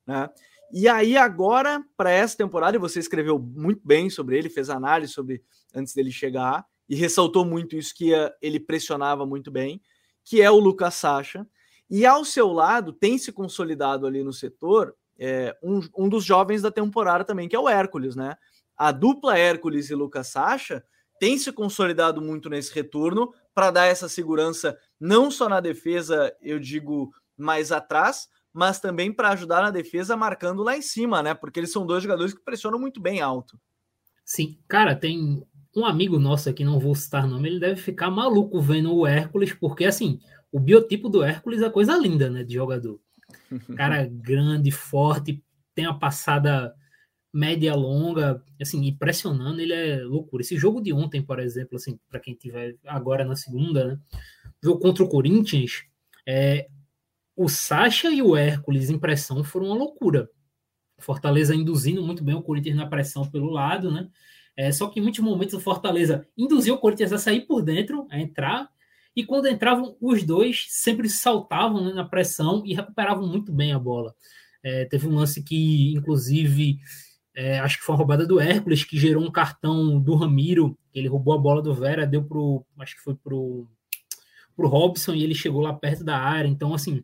[0.07, 0.29] Né?
[0.73, 5.13] E aí, agora, para essa temporada, e você escreveu muito bem sobre ele, fez análise
[5.13, 5.43] sobre
[5.75, 9.81] antes dele chegar, e ressaltou muito isso que ele pressionava muito bem,
[10.25, 11.47] que é o Lucas Sacha.
[11.89, 16.63] E ao seu lado tem se consolidado ali no setor é, um, um dos jovens
[16.63, 18.37] da temporada também, que é o Hércules, né?
[18.77, 20.83] A dupla Hércules e Lucas Sacha
[21.21, 26.59] tem se consolidado muito nesse retorno para dar essa segurança, não só na defesa, eu
[26.59, 31.35] digo, mais atrás, mas também para ajudar na defesa marcando lá em cima, né?
[31.35, 33.59] Porque eles são dois jogadores que pressionam muito bem alto.
[34.25, 35.45] Sim, cara, tem
[35.77, 39.53] um amigo nosso aqui, não vou citar nome, ele deve ficar maluco vendo o Hércules,
[39.53, 43.01] porque assim, o biotipo do Hércules é coisa linda, né, de jogador.
[43.77, 45.43] Cara grande, forte,
[45.75, 46.75] tem a passada
[47.33, 50.43] média longa, assim, impressionando, ele é loucura.
[50.43, 54.01] Esse jogo de ontem, por exemplo, assim, para quem tiver agora na segunda, né?
[54.63, 55.85] Jogo contra o Corinthians,
[56.27, 56.69] é,
[57.43, 60.29] o Sacha e o Hércules em pressão foram uma loucura.
[60.99, 64.11] Fortaleza induzindo muito bem o Corinthians na pressão pelo lado, né?
[64.55, 68.07] É, só que em muitos momentos o Fortaleza induziu o Corinthians a sair por dentro,
[68.11, 68.69] a entrar,
[69.17, 73.79] e quando entravam os dois, sempre saltavam né, na pressão e recuperavam muito bem a
[73.79, 74.15] bola.
[74.63, 76.79] É, teve um lance que, inclusive,
[77.35, 81.09] é, acho que foi uma roubada do Hércules, que gerou um cartão do Ramiro, ele
[81.09, 83.67] roubou a bola do Vera, deu pro, acho que foi pro,
[84.55, 86.47] pro Robson, e ele chegou lá perto da área.
[86.47, 87.03] Então, assim,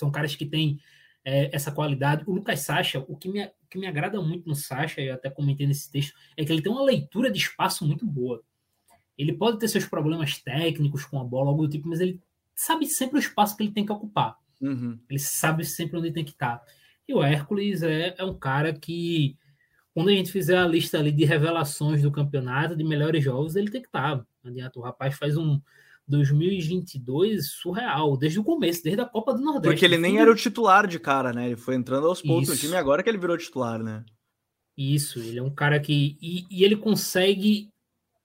[0.00, 0.80] são caras que têm
[1.24, 2.24] é, essa qualidade.
[2.26, 5.30] O Lucas Sacha, o que, me, o que me agrada muito no Sacha, eu até
[5.30, 8.42] comentei nesse texto, é que ele tem uma leitura de espaço muito boa.
[9.16, 12.20] Ele pode ter seus problemas técnicos com a bola, algo do tipo, mas ele
[12.54, 14.36] sabe sempre o espaço que ele tem que ocupar.
[14.60, 14.98] Uhum.
[15.08, 16.62] Ele sabe sempre onde tem que estar.
[17.06, 19.36] E o Hércules é, é um cara que,
[19.92, 23.70] quando a gente fizer a lista ali de revelações do campeonato, de melhores jogos, ele
[23.70, 24.16] tem que estar.
[24.42, 24.78] Não adianta.
[24.78, 25.60] O rapaz faz um,
[26.10, 29.68] 2022 surreal, desde o começo, desde a Copa do Nordeste.
[29.68, 31.46] Porque ele nem era o titular de cara, né?
[31.46, 34.04] Ele foi entrando aos poucos no time, agora que ele virou titular, né?
[34.76, 36.18] Isso, ele é um cara que.
[36.20, 37.70] E, e, ele consegue.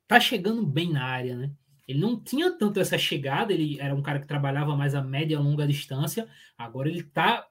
[0.07, 1.51] Tá chegando bem na área, né?
[1.87, 5.35] Ele não tinha tanto essa chegada, ele era um cara que trabalhava mais a média
[5.35, 7.45] e longa distância, agora ele tá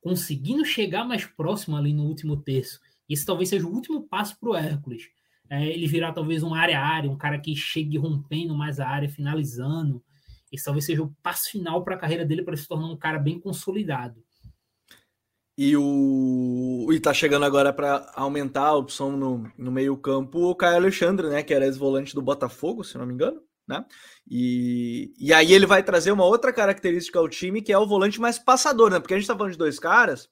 [0.00, 2.80] conseguindo chegar mais próximo ali no último terço.
[3.08, 5.04] Esse talvez seja o último passo para o Hércules
[5.50, 10.02] é, ele virar talvez um área-área, um cara que chegue rompendo mais a área, finalizando.
[10.50, 13.18] Esse talvez seja o passo final para a carreira dele para se tornar um cara
[13.18, 14.22] bem consolidado.
[15.56, 20.76] E o e tá chegando agora para aumentar a opção no, no meio-campo o Caio
[20.76, 21.42] Alexandre, né?
[21.42, 23.40] Que era ex-volante do Botafogo, se não me engano.
[23.66, 23.82] Né?
[24.30, 28.20] E, e aí ele vai trazer uma outra característica ao time, que é o volante
[28.20, 29.00] mais passador, né?
[29.00, 30.28] Porque a gente tá falando de dois caras,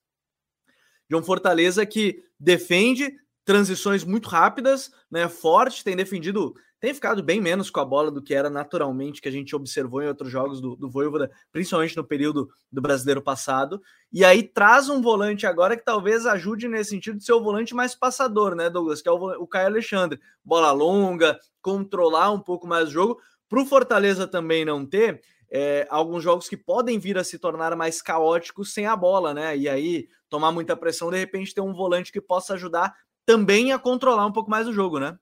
[1.08, 5.28] de um Fortaleza que defende, transições muito rápidas, né?
[5.28, 9.28] Forte, tem defendido, tem ficado bem menos com a bola do que era naturalmente que
[9.28, 13.80] a gente observou em outros jogos do, do Voivoda, principalmente no período do brasileiro passado.
[14.12, 17.74] E aí traz um volante agora que talvez ajude nesse sentido de ser o volante
[17.74, 19.02] mais passador, né, Douglas?
[19.02, 20.20] Que é o, o Caio Alexandre.
[20.44, 23.20] Bola longa, controlar um pouco mais o jogo.
[23.48, 27.76] Para o Fortaleza também não ter, é, alguns jogos que podem vir a se tornar
[27.76, 29.54] mais caóticos sem a bola, né?
[29.54, 33.78] E aí tomar muita pressão, de repente ter um volante que possa ajudar também a
[33.78, 35.18] controlar um pouco mais o jogo, né?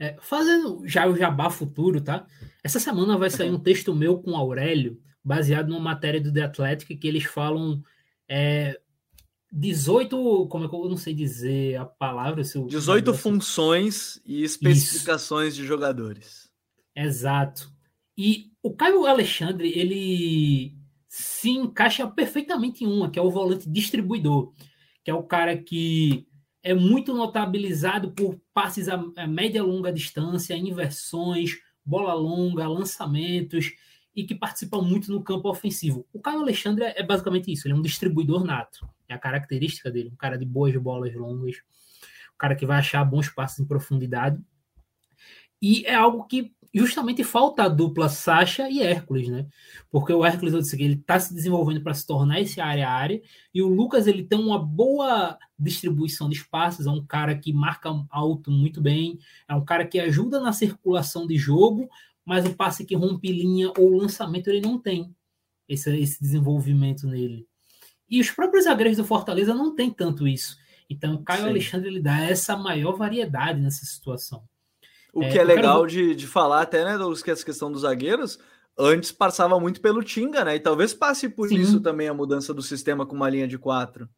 [0.00, 2.26] É, fazendo já o jabá futuro, tá?
[2.62, 6.42] Essa semana vai sair um texto meu com o Aurélio, baseado numa matéria do The
[6.42, 7.82] Athletic, que eles falam
[8.28, 8.78] é,
[9.50, 12.44] 18, como é que eu não sei dizer a palavra?
[12.44, 15.62] Se 18 funções e especificações Isso.
[15.62, 16.48] de jogadores.
[16.94, 17.72] Exato.
[18.16, 20.76] E o Caio Alexandre, ele
[21.08, 24.52] se encaixa perfeitamente em uma, que é o volante distribuidor,
[25.02, 26.27] que é o cara que
[26.62, 33.72] é muito notabilizado por passes a, a média longa distância, inversões, bola longa, lançamentos
[34.14, 36.06] e que participam muito no campo ofensivo.
[36.12, 38.88] O Caio Alexandre é basicamente isso, ele é um distribuidor nato.
[39.08, 41.56] É a característica dele, um cara de boas bolas longas,
[42.34, 44.42] um cara que vai achar bons passes em profundidade.
[45.62, 49.46] E é algo que justamente falta a dupla Sasha e Hércules, né?
[49.90, 52.88] Porque o Hércules, eu disse que ele está se desenvolvendo para se tornar esse área
[52.88, 53.22] a área,
[53.54, 57.90] e o Lucas ele tem uma boa distribuição de espaços, é um cara que marca
[58.10, 61.88] alto muito bem, é um cara que ajuda na circulação de jogo,
[62.24, 65.14] mas o passe que rompe linha ou lançamento ele não tem
[65.68, 67.46] esse, esse desenvolvimento nele.
[68.08, 70.56] E os próprios zagueiros do Fortaleza não tem tanto isso.
[70.88, 71.48] Então, o Caio Sim.
[71.48, 74.42] Alexandre ele dá essa maior variedade nessa situação.
[75.18, 75.90] O é, que é legal quero...
[75.90, 78.38] de, de falar até, né, Douglas, que essa questão dos zagueiros,
[78.78, 80.54] antes passava muito pelo Tinga, né?
[80.54, 81.56] E talvez passe por Sim.
[81.56, 84.08] isso também a mudança do sistema com uma linha de quatro.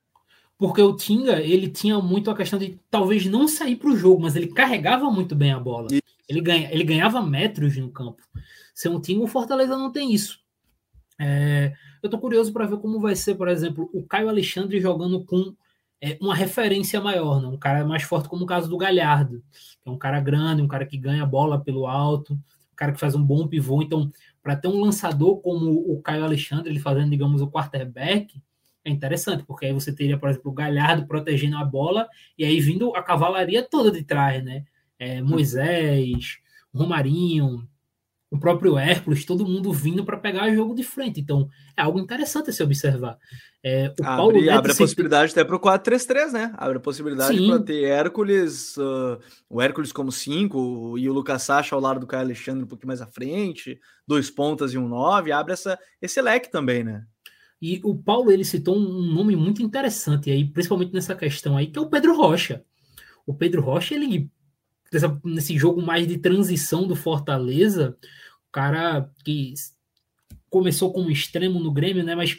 [0.58, 4.20] Porque o Tinga, ele tinha muito a questão de talvez não sair para o jogo,
[4.20, 5.88] mas ele carregava muito bem a bola.
[6.28, 8.22] Ele, ganha, ele ganhava metros no campo.
[8.74, 10.38] Ser um Tinga, o Fortaleza não tem isso.
[11.18, 15.24] É, eu estou curioso para ver como vai ser, por exemplo, o Caio Alexandre jogando
[15.24, 15.54] com
[16.00, 17.48] é, uma referência maior, né?
[17.48, 19.42] um cara mais forte, como o caso do Galhardo,
[19.82, 23.00] que é um cara grande, um cara que ganha bola pelo alto, um cara que
[23.00, 23.82] faz um bom pivô.
[23.82, 24.10] Então,
[24.42, 28.40] para ter um lançador como o Caio Alexandre, ele fazendo, digamos, o quarterback,
[28.82, 32.08] é interessante, porque aí você teria, por exemplo, o Galhardo protegendo a bola
[32.38, 34.64] e aí vindo a cavalaria toda de trás, né?
[34.98, 36.38] É, Moisés,
[36.74, 37.68] Romarinho,
[38.30, 41.20] o próprio Hércules, todo mundo vindo para pegar jogo de frente.
[41.20, 43.18] Então, é algo interessante se observar.
[43.62, 46.54] É, o abre, Paulo Neto abre a possibilidade até para o 4-3-3, né?
[46.56, 51.74] Abre a possibilidade para ter Hércules, uh, o Hércules como 5 e o Lucas Sacha
[51.74, 55.32] ao lado do Caio Alexandre um pouquinho mais à frente, dois pontas e um 9.
[55.32, 57.04] Abre essa, esse leque também, né?
[57.60, 61.78] E o Paulo ele citou um nome muito interessante aí, principalmente nessa questão aí, que
[61.78, 62.64] é o Pedro Rocha.
[63.26, 64.30] O Pedro Rocha, ele
[65.24, 67.96] nesse jogo mais de transição do Fortaleza,
[68.48, 69.54] o cara que
[70.48, 72.14] começou como extremo no Grêmio, né?
[72.14, 72.38] Mas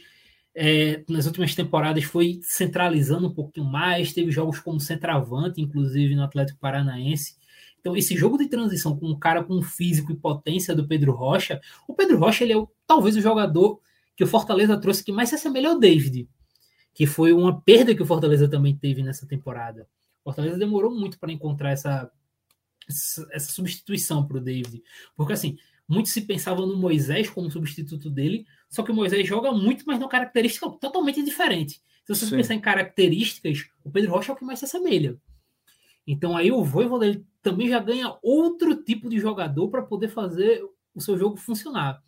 [0.53, 6.23] é, nas últimas temporadas foi centralizando um pouquinho mais, teve jogos como centroavante, inclusive no
[6.23, 7.37] Atlético Paranaense.
[7.79, 11.59] Então, esse jogo de transição com um cara com físico e potência do Pedro Rocha,
[11.87, 13.79] o Pedro Rocha ele é o, talvez o jogador
[14.15, 16.29] que o Fortaleza trouxe que mais se assemelha ao David,
[16.93, 19.87] que foi uma perda que o Fortaleza também teve nessa temporada.
[20.23, 22.11] O Fortaleza demorou muito para encontrar essa,
[22.87, 24.81] essa substituição para o David,
[25.15, 29.51] porque assim, muito se pensava no Moisés como substituto dele, só que o Moisés joga
[29.51, 31.81] muito, mas numa característica totalmente diferente.
[32.05, 32.37] Se você Sim.
[32.37, 35.17] pensar em características, o Pedro Rocha é o que mais se assemelha.
[36.05, 40.63] Então aí o Voivoda ele também já ganha outro tipo de jogador para poder fazer
[40.93, 42.01] o seu jogo funcionar.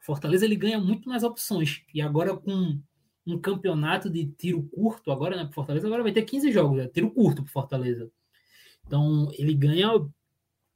[0.00, 1.82] Fortaleza ele ganha muito mais opções.
[1.92, 2.78] E agora com
[3.26, 7.10] um campeonato de tiro curto, agora, né, Fortaleza agora vai ter 15 jogos, né, tiro
[7.10, 8.10] curto para Fortaleza.
[8.86, 9.88] Então ele ganha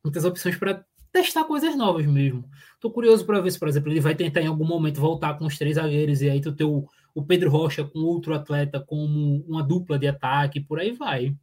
[0.02, 2.48] muitas opções para testar coisas novas mesmo.
[2.80, 5.46] Tô curioso para ver se, por exemplo, ele vai tentar em algum momento voltar com
[5.46, 9.44] os três zagueiros e aí tu ter o, o Pedro Rocha com outro atleta como
[9.46, 11.34] uma dupla de ataque, por aí vai.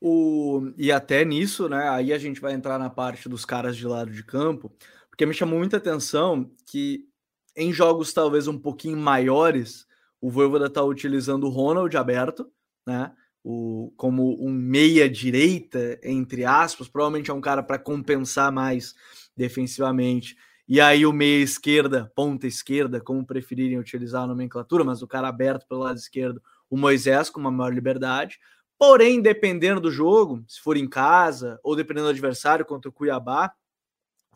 [0.00, 1.88] O, e até nisso, né?
[1.90, 4.72] Aí a gente vai entrar na parte dos caras de lado de campo,
[5.10, 7.06] porque me chamou muita atenção que
[7.54, 9.86] em jogos talvez um pouquinho maiores,
[10.20, 12.50] o Voivoda tá utilizando o Ronald aberto,
[12.86, 13.12] né?
[13.42, 18.94] O, como um meia direita, entre aspas, provavelmente é um cara para compensar mais
[19.36, 20.36] defensivamente.
[20.68, 25.26] E aí o meia esquerda, ponta esquerda, como preferirem utilizar a nomenclatura, mas o cara
[25.26, 28.38] aberto pelo lado esquerdo, o Moisés com uma maior liberdade.
[28.78, 33.52] Porém, dependendo do jogo, se for em casa ou dependendo do adversário contra o Cuiabá,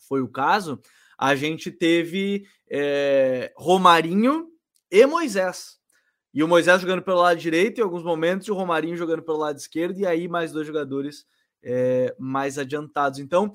[0.08, 0.80] foi o caso,
[1.16, 4.48] a gente teve é, Romarinho
[4.90, 5.78] e Moisés.
[6.34, 9.38] E o Moisés jogando pelo lado direito em alguns momentos, e o Romarinho jogando pelo
[9.38, 11.24] lado esquerdo, e aí mais dois jogadores
[11.62, 13.20] é, mais adiantados.
[13.20, 13.52] Então,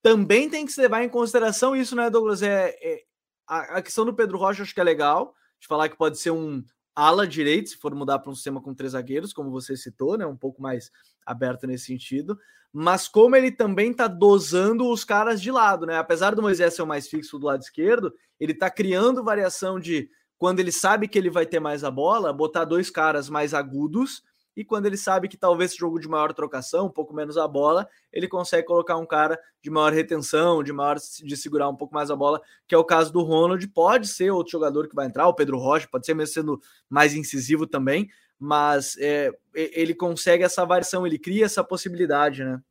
[0.00, 2.42] também tem que se levar em consideração isso, né, Douglas?
[2.42, 3.02] É, é
[3.46, 6.30] a, a, questão do Pedro Rocha, acho que é legal, de falar que pode ser
[6.30, 6.62] um,
[6.94, 10.26] ala direito, se for mudar para um sistema com três zagueiros, como você citou, né?
[10.26, 10.90] Um pouco mais
[11.24, 12.38] aberto nesse sentido.
[12.72, 15.98] Mas como ele também está dosando os caras de lado, né?
[15.98, 20.08] Apesar do Moisés ser o mais fixo do lado esquerdo, ele está criando variação de
[20.40, 24.22] quando ele sabe que ele vai ter mais a bola, botar dois caras mais agudos
[24.56, 27.86] e quando ele sabe que talvez jogo de maior trocação, um pouco menos a bola,
[28.10, 32.10] ele consegue colocar um cara de maior retenção, de maior de segurar um pouco mais
[32.10, 35.28] a bola, que é o caso do Ronald, pode ser outro jogador que vai entrar,
[35.28, 40.64] o Pedro Rocha, pode ser mesmo sendo mais incisivo também, mas é, ele consegue essa
[40.64, 42.62] variação, ele cria essa possibilidade, né?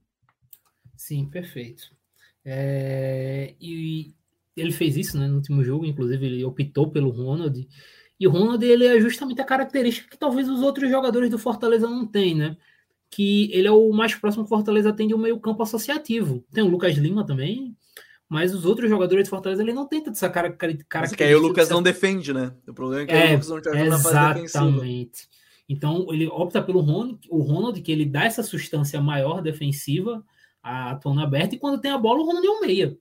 [0.98, 1.92] Sim, perfeito.
[2.44, 4.16] É, e
[4.60, 7.68] ele fez isso né, no último jogo, inclusive ele optou pelo Ronald,
[8.20, 11.90] e o Ronald ele é justamente a característica que talvez os outros jogadores do Fortaleza
[11.90, 12.58] não têm, né?
[13.10, 16.44] Que ele é o mais próximo que o Fortaleza tem de um meio-campo associativo.
[16.52, 17.76] Tem o Lucas Lima também,
[18.28, 21.00] mas os outros jogadores do Fortaleza ele não tem tanta essa característica.
[21.00, 22.54] Mas que aí o Lucas não defende, né?
[22.68, 24.44] O problema é que é, o Lucas não te ajuda na fase defensiva.
[24.44, 25.30] Exatamente.
[25.70, 30.26] Então ele opta pelo Ronald, o Ronald, que ele dá essa substância maior defensiva,
[30.62, 32.98] atuando aberto, e quando tem a bola, o Ronald é um meia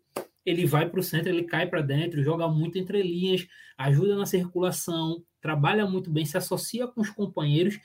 [0.49, 4.27] ele vai para o centro, ele cai para dentro, joga muito entre linhas, ajuda na
[4.27, 7.79] circulação, trabalha muito bem, se associa com os companheiros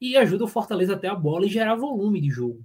[0.00, 2.64] e ajuda o Fortaleza até a bola e gerar volume de jogo.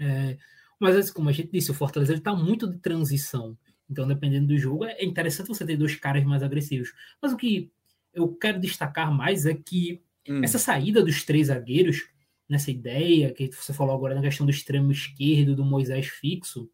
[0.00, 0.36] É,
[0.78, 3.56] mas, como a gente disse, o Fortaleza está muito de transição.
[3.90, 6.92] Então, dependendo do jogo, é interessante você ter dois caras mais agressivos.
[7.20, 7.70] Mas o que
[8.14, 10.42] eu quero destacar mais é que hum.
[10.42, 12.08] essa saída dos três zagueiros,
[12.48, 16.70] nessa ideia que você falou agora na questão do extremo esquerdo, do Moisés fixo,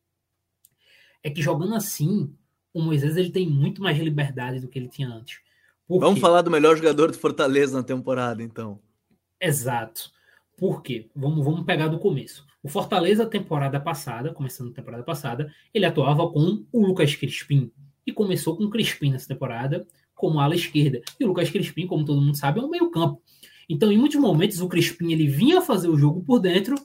[1.25, 2.31] é que jogando assim,
[2.73, 5.41] o Moisés ele tem muito mais liberdade do que ele tinha antes.
[5.89, 8.79] Vamos falar do melhor jogador do Fortaleza na temporada, então.
[9.41, 10.13] Exato.
[10.57, 11.09] Por quê?
[11.17, 12.47] Vamos, vamos pegar do começo.
[12.63, 17.71] O Fortaleza, temporada passada, começando a temporada passada, ele atuava com o Lucas Crispim.
[18.07, 21.03] E começou com o Crispim nessa temporada como ala esquerda.
[21.19, 23.21] E o Lucas Crispim, como todo mundo sabe, é um meio campo.
[23.69, 26.77] Então, em muitos momentos, o Crispim ele vinha fazer o jogo por dentro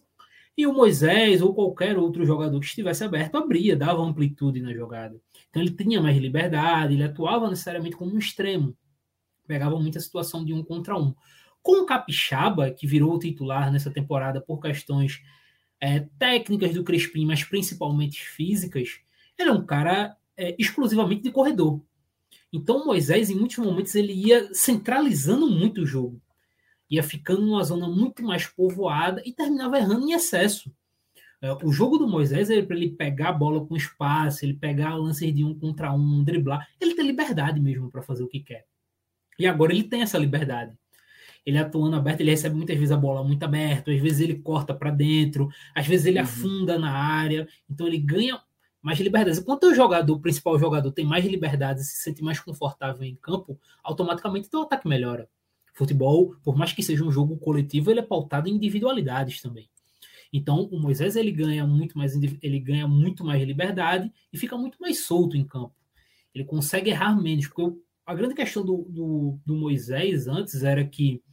[0.60, 5.17] e o Moisés ou qualquer outro jogador que estivesse aberto abria, dava amplitude na jogada.
[5.50, 8.76] Então ele tinha mais liberdade, ele atuava necessariamente como um extremo.
[9.48, 11.15] Pegava muita situação de um contra um.
[11.63, 15.22] Com o Capixaba, que virou titular nessa temporada por questões
[15.80, 19.00] é, técnicas do Crespim, mas principalmente físicas,
[19.38, 21.82] ele é um cara é, exclusivamente de corredor.
[22.52, 26.22] Então o Moisés, em muitos momentos, ele ia centralizando muito o jogo
[26.89, 30.71] ia ficando numa zona muito mais povoada e terminava errando em excesso.
[31.41, 34.95] É, o jogo do Moisés é para ele pegar a bola com espaço, ele pegar
[34.95, 38.65] lances de um contra um, driblar, ele tem liberdade mesmo para fazer o que quer.
[39.38, 40.78] E agora ele tem essa liberdade.
[41.45, 44.73] Ele atuando aberto, ele recebe muitas vezes a bola muito aberta, às vezes ele corta
[44.73, 46.25] para dentro, às vezes ele uhum.
[46.25, 48.41] afunda na área, então ele ganha
[48.82, 49.41] mais liberdade.
[49.41, 53.58] Quanto o jogador, o principal jogador, tem mais liberdade, se sente mais confortável em campo,
[53.82, 55.30] automaticamente o ataque melhora.
[55.80, 59.70] Futebol, por mais que seja um jogo coletivo, ele é pautado em individualidades também.
[60.32, 64.78] Então, o Moisés ele ganha muito mais ele ganha muito mais liberdade e fica muito
[64.78, 65.74] mais solto em campo.
[66.36, 71.24] Ele consegue errar menos, porque a grande questão do, do, do Moisés antes era que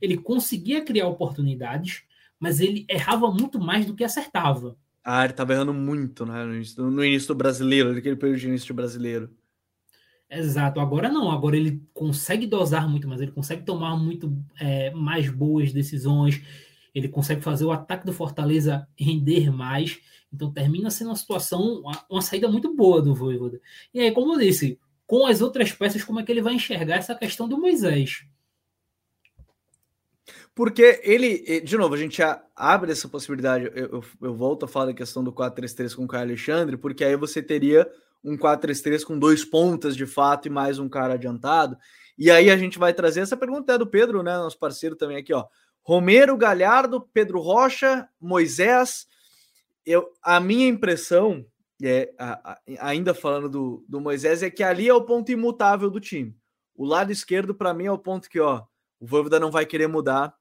[0.00, 2.02] ele conseguia criar oportunidades,
[2.38, 4.78] mas ele errava muito mais do que acertava.
[5.04, 8.48] Ah, ele estava errando muito né, no, início, no início do brasileiro, naquele período de
[8.48, 9.30] início do brasileiro.
[10.30, 15.28] Exato, agora não, agora ele consegue dosar muito mais, ele consegue tomar muito é, mais
[15.28, 16.40] boas decisões,
[16.94, 19.98] ele consegue fazer o ataque do Fortaleza render mais,
[20.32, 23.60] então termina sendo uma situação, uma, saída muito boa do Voivoda.
[23.92, 26.96] E aí, como eu disse, com as outras peças, como é que ele vai enxergar
[26.96, 28.24] essa questão do Moisés?
[30.54, 32.20] Porque ele, de novo, a gente
[32.54, 33.64] abre essa possibilidade.
[33.74, 37.02] Eu, eu, eu volto a falar da questão do 4-3-3 com o Caio Alexandre, porque
[37.02, 37.90] aí você teria
[38.22, 41.76] um 4-3-3 com dois pontas de fato e mais um cara adiantado.
[42.18, 44.36] E aí a gente vai trazer essa pergunta é do Pedro, né?
[44.36, 45.46] Nosso parceiro também aqui, ó.
[45.82, 49.06] Romero, Galhardo, Pedro Rocha, Moisés.
[49.86, 51.44] Eu, a minha impressão,
[51.82, 55.90] é, a, a, ainda falando do, do Moisés, é que ali é o ponto imutável
[55.90, 56.36] do time.
[56.74, 58.64] O lado esquerdo, para mim, é o ponto que, ó,
[58.98, 60.34] o Voivoda não vai querer mudar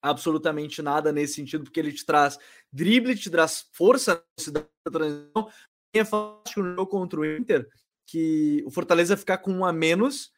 [0.00, 2.38] absolutamente nada nesse sentido, porque ele te traz
[2.72, 5.48] drible, te traz força na transição.
[5.94, 7.68] É fácil no jogo contra o Inter
[8.06, 10.32] que o Fortaleza ficar com um a menos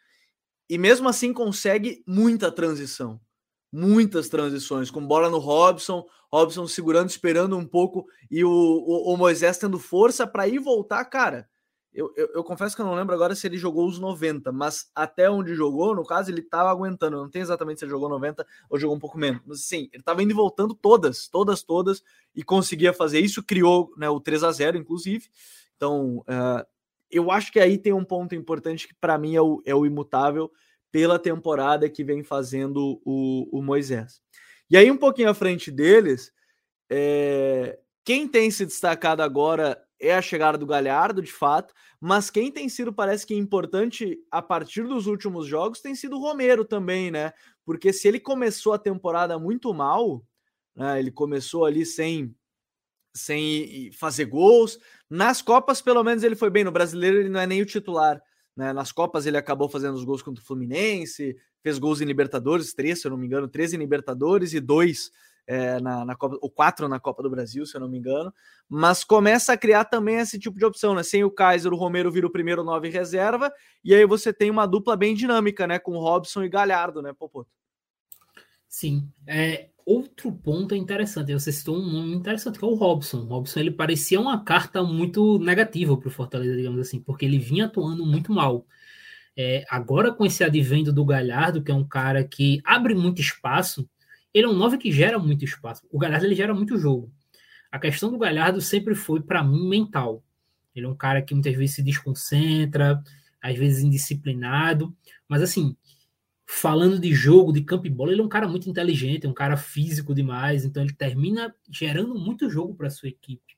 [0.68, 3.20] e mesmo assim consegue muita transição.
[3.72, 9.16] Muitas transições, com bola no Robson, Robson segurando, esperando um pouco, e o, o, o
[9.16, 11.48] Moisés tendo força para ir voltar, cara.
[11.96, 14.90] Eu, eu, eu, confesso que eu não lembro agora se ele jogou os 90, mas
[14.94, 17.16] até onde jogou, no caso, ele estava aguentando.
[17.16, 19.40] Eu não tenho exatamente se ele jogou 90 ou jogou um pouco menos.
[19.46, 22.02] Mas sim, ele estava indo e voltando todas, todas, todas,
[22.34, 23.42] e conseguia fazer isso.
[23.42, 25.26] Criou né, o 3 a 0 inclusive.
[25.74, 26.66] Então, uh,
[27.10, 29.86] eu acho que aí tem um ponto importante que para mim é o, é o
[29.86, 30.52] imutável
[30.92, 34.20] pela temporada que vem fazendo o, o Moisés.
[34.68, 36.30] E aí, um pouquinho à frente deles,
[36.90, 42.52] é, quem tem se destacado agora é a chegada do Galhardo, de fato, mas quem
[42.52, 47.10] tem sido, parece que importante a partir dos últimos jogos tem sido o Romero também,
[47.10, 47.32] né?
[47.64, 50.22] Porque se ele começou a temporada muito mal,
[50.74, 50.98] né?
[50.98, 52.34] Ele começou ali sem
[53.14, 54.78] sem fazer gols.
[55.08, 56.64] Nas Copas, pelo menos, ele foi bem.
[56.64, 58.20] No brasileiro, ele não é nem o titular.
[58.54, 58.74] Né?
[58.74, 63.00] Nas Copas, ele acabou fazendo os gols contra o Fluminense, fez gols em Libertadores, três,
[63.00, 65.10] se eu não me engano, três em Libertadores e dois
[65.46, 68.32] é, na, na Copa, o quatro na Copa do Brasil, se eu não me engano,
[68.68, 71.02] mas começa a criar também esse tipo de opção, né?
[71.02, 73.52] Sem o Kaiser, o Romero vira o primeiro nove reserva,
[73.84, 75.78] e aí você tem uma dupla bem dinâmica, né?
[75.78, 77.48] Com Robson e Galhardo, né, Popoto?
[78.68, 79.08] Sim.
[79.26, 83.18] É, outro ponto interessante, você citou um nome interessante, que é o Robson.
[83.18, 87.38] O Robson ele parecia uma carta muito negativa para o Fortaleza, digamos assim, porque ele
[87.38, 88.66] vinha atuando muito mal.
[89.36, 93.88] É, agora, com esse advento do Galhardo, que é um cara que abre muito espaço,
[94.32, 95.86] ele é um 9 que gera muito espaço.
[95.90, 97.10] O Galhardo ele gera muito jogo.
[97.70, 100.22] A questão do Galhardo sempre foi, para mim, mental.
[100.74, 103.02] Ele é um cara que muitas vezes se desconcentra,
[103.42, 104.94] às vezes indisciplinado,
[105.28, 105.76] mas assim,
[106.44, 109.34] falando de jogo, de campo e bola, ele é um cara muito inteligente, é um
[109.34, 113.56] cara físico demais, então ele termina gerando muito jogo para sua equipe.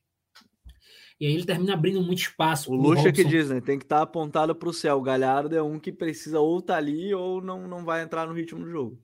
[1.19, 2.71] E aí ele termina abrindo muito espaço.
[2.71, 3.59] O Lucha que diz, né?
[3.59, 4.97] Tem que estar tá apontado para o céu.
[4.97, 8.25] O Galhardo é um que precisa ou estar tá ali ou não, não vai entrar
[8.25, 8.97] no ritmo do jogo.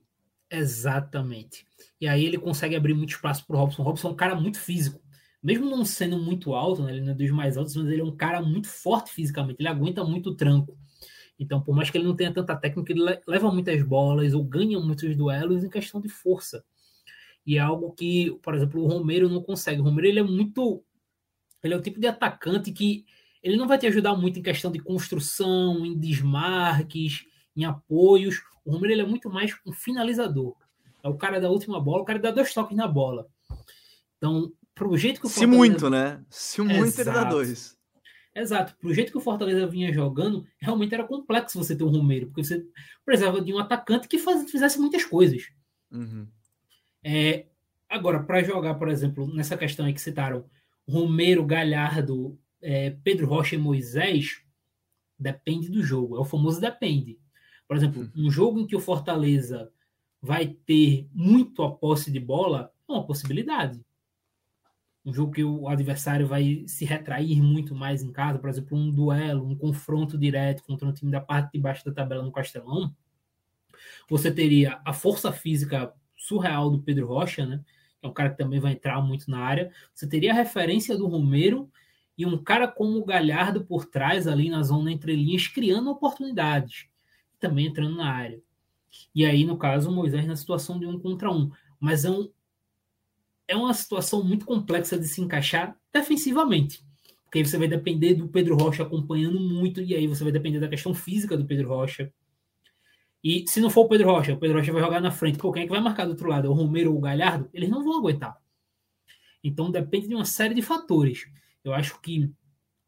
[0.50, 1.66] Exatamente.
[2.00, 3.82] E aí ele consegue abrir muito espaço para o Robson.
[3.82, 5.00] O Robson é um cara muito físico.
[5.42, 8.04] Mesmo não sendo muito alto, né, ele não é dos mais altos, mas ele é
[8.04, 9.56] um cara muito forte fisicamente.
[9.60, 10.76] Ele aguenta muito o tranco.
[11.38, 14.80] Então, por mais que ele não tenha tanta técnica, ele leva muitas bolas ou ganha
[14.80, 16.64] muitos duelos em questão de força.
[17.46, 19.80] E é algo que, por exemplo, o Romero não consegue.
[19.80, 20.82] O Romero ele é muito.
[21.62, 23.04] Ele é o tipo de atacante que
[23.42, 27.24] ele não vai te ajudar muito em questão de construção, em desmarques,
[27.54, 28.40] em apoios.
[28.66, 30.56] O Romero ele é muito mais um finalizador.
[31.02, 33.28] É o cara da última bola, o cara dá dois toques na bola.
[34.18, 35.52] Então, pro jeito que o Fortaleza...
[35.52, 36.24] Se muito, né?
[36.28, 37.00] Se muito, Exato.
[37.00, 37.78] ele dá dois.
[38.34, 38.76] Exato.
[38.76, 42.44] Pro jeito que o Fortaleza vinha jogando, realmente era complexo você ter um Romero, porque
[42.44, 42.66] você
[43.04, 45.48] precisava de um atacante que faz, fizesse muitas coisas.
[45.90, 46.26] Uhum.
[47.04, 47.46] É,
[47.88, 50.44] agora, para jogar, por exemplo, nessa questão aí que citaram,
[50.88, 54.42] Romero, Galhardo, é, Pedro Rocha e Moisés,
[55.16, 56.16] depende do jogo.
[56.16, 57.16] É o famoso depende.
[57.66, 58.26] Por exemplo, uhum.
[58.26, 59.70] um jogo em que o Fortaleza
[60.20, 63.84] vai ter muito a posse de bola, é uma possibilidade.
[65.04, 68.90] Um jogo que o adversário vai se retrair muito mais em casa, por exemplo, um
[68.90, 72.92] duelo, um confronto direto contra um time da parte de baixo da tabela no Castelão,
[74.08, 77.62] Você teria a força física surreal do Pedro Rocha, né?
[78.00, 79.70] Que é um cara que também vai entrar muito na área.
[79.94, 81.70] Você teria a referência do Romero
[82.18, 86.88] e um cara como o Galhardo por trás, ali na zona entre linhas, criando oportunidades.
[87.48, 88.40] Também entrando na área.
[89.14, 91.50] E aí, no caso, o Moisés na situação de um contra um.
[91.78, 92.28] Mas é, um,
[93.46, 96.84] é uma situação muito complexa de se encaixar defensivamente.
[97.24, 100.60] Porque aí você vai depender do Pedro Rocha acompanhando muito, e aí você vai depender
[100.60, 102.12] da questão física do Pedro Rocha.
[103.22, 105.38] E se não for o Pedro Rocha, o Pedro Rocha vai jogar na frente.
[105.38, 106.46] Pô, quem é que vai marcar do outro lado?
[106.46, 107.50] É o Romero ou o Galhardo?
[107.52, 108.40] Eles não vão aguentar.
[109.42, 111.26] Então depende de uma série de fatores.
[111.64, 112.30] Eu acho que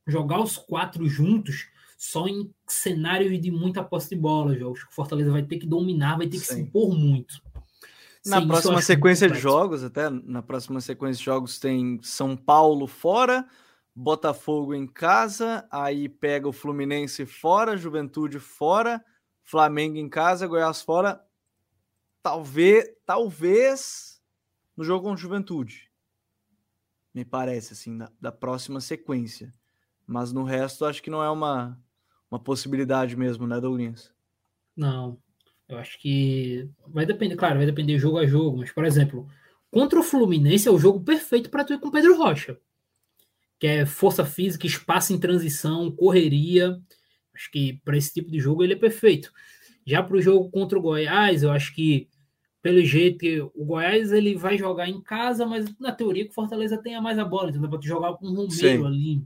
[0.07, 1.69] jogar os quatro juntos
[1.99, 5.67] só em cenários de muita posse de bola, jogos que o Fortaleza vai ter que
[5.67, 6.55] dominar, vai ter que Sim.
[6.55, 7.43] se impor muito.
[8.25, 12.87] Na Sim, próxima sequência de jogos, até na próxima sequência de jogos tem São Paulo
[12.87, 13.45] fora,
[13.93, 19.05] Botafogo em casa, aí pega o Fluminense fora, Juventude fora,
[19.43, 21.21] Flamengo em casa, Goiás fora.
[22.23, 24.23] Talvez, talvez
[24.77, 25.91] no jogo com Juventude.
[27.13, 29.53] Me parece assim, da, da próxima sequência.
[30.07, 31.79] Mas no resto acho que não é uma
[32.31, 34.13] uma possibilidade mesmo, né, Douglas?
[34.77, 35.19] Não.
[35.69, 39.29] Eu acho que vai depender, claro, vai depender jogo a jogo, mas por exemplo,
[39.71, 42.59] contra o Fluminense é o jogo perfeito para tu ir com Pedro Rocha
[43.59, 46.81] que é força física, espaço em transição, correria.
[47.35, 49.33] Acho que para esse tipo de jogo ele é perfeito.
[49.85, 52.09] Já para o jogo contra o Goiás, eu acho que
[52.63, 56.35] pelo jeito que o Goiás ele vai jogar em casa, mas na teoria que o
[56.35, 58.87] Fortaleza tenha mais a bola, então dá para jogar com o Romero Sim.
[58.87, 59.23] ali.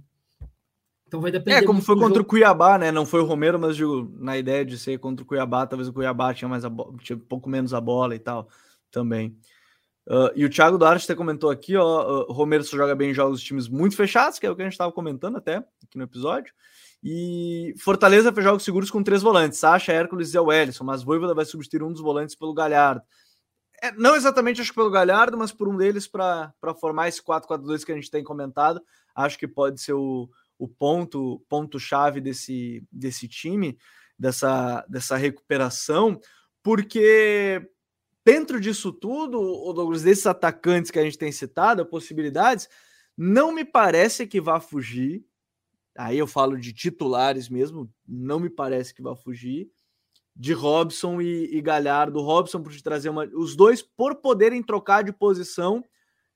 [1.13, 1.59] Então vai depender.
[1.59, 2.23] É, como foi contra jogo.
[2.23, 2.91] o Cuiabá, né?
[2.91, 5.93] Não foi o Romero, mas digo, na ideia de ser contra o Cuiabá, talvez o
[5.93, 6.71] Cuiabá tinha mais a
[7.03, 8.49] tinha um pouco menos a bola e tal
[8.91, 9.37] também.
[10.07, 13.15] Uh, e o Thiago Duarte até comentou aqui, ó, uh, Romero só joga bem em
[13.15, 15.99] jogos de times muito fechados, que é o que a gente estava comentando até aqui
[15.99, 16.51] no episódio.
[17.05, 21.35] E Fortaleza fez jogos seguros com três volantes, Sacha, Hércules e o Ellison, mas Voivoda
[21.35, 23.03] vai substituir um dos volantes pelo Galhardo.
[23.83, 27.85] É, não exatamente acho que pelo Galhardo, mas por um deles para formar esse 4-4-2
[27.85, 28.81] que a gente tem comentado.
[29.15, 30.31] Acho que pode ser o,
[30.63, 33.77] o ponto ponto chave desse, desse time,
[34.17, 36.21] dessa, dessa recuperação,
[36.63, 37.69] porque
[38.25, 42.69] dentro disso tudo, o Douglas, desses atacantes que a gente tem citado, possibilidades,
[43.17, 45.25] não me parece que vá fugir.
[45.99, 49.69] Aí eu falo de titulares mesmo, não me parece que vá fugir.
[50.35, 52.23] De Robson e, e Galhardo.
[52.23, 53.25] Robson por te trazer uma.
[53.35, 55.85] Os dois por poderem trocar de posição,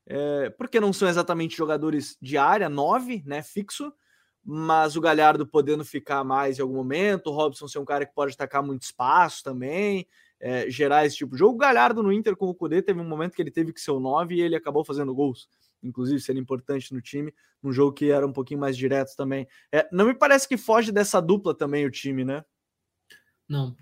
[0.04, 3.42] é, porque não são exatamente jogadores de área, nove, né?
[3.42, 3.90] Fixo,
[4.48, 8.14] mas o Galhardo podendo ficar mais em algum momento, o Robson ser um cara que
[8.14, 10.06] pode atacar muito espaço também
[10.40, 11.54] é, gerar esse tipo de jogo.
[11.54, 13.90] O Galhardo no Inter com o Cudê teve um momento que ele teve que ser
[13.90, 15.48] o 9 e ele acabou fazendo gols,
[15.82, 17.32] inclusive sendo importante no time,
[17.62, 19.46] num jogo que era um pouquinho mais direto também.
[19.72, 22.44] É, não me parece que foge dessa dupla também o time, né?
[23.48, 23.74] Não,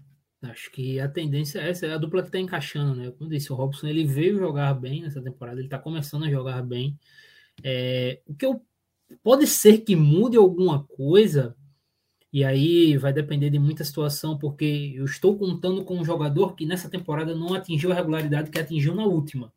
[0.42, 3.10] acho que a tendência é essa, é a dupla que tá encaixando, né?
[3.10, 6.62] Como disse, o Robson ele veio jogar bem nessa temporada, ele tá começando a jogar
[6.62, 6.98] bem.
[7.62, 8.64] É, o que eu
[9.22, 11.57] pode ser que mude alguma coisa
[12.34, 16.66] e aí vai depender de muita situação, porque eu estou contando com um jogador que
[16.66, 19.52] nessa temporada não atingiu a regularidade que atingiu na última.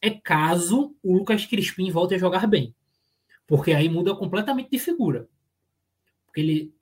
[0.00, 2.74] É caso o Lucas Crispim volte a jogar bem.
[3.46, 5.28] Porque aí muda completamente de figura.
[6.24, 6.74] Porque ele,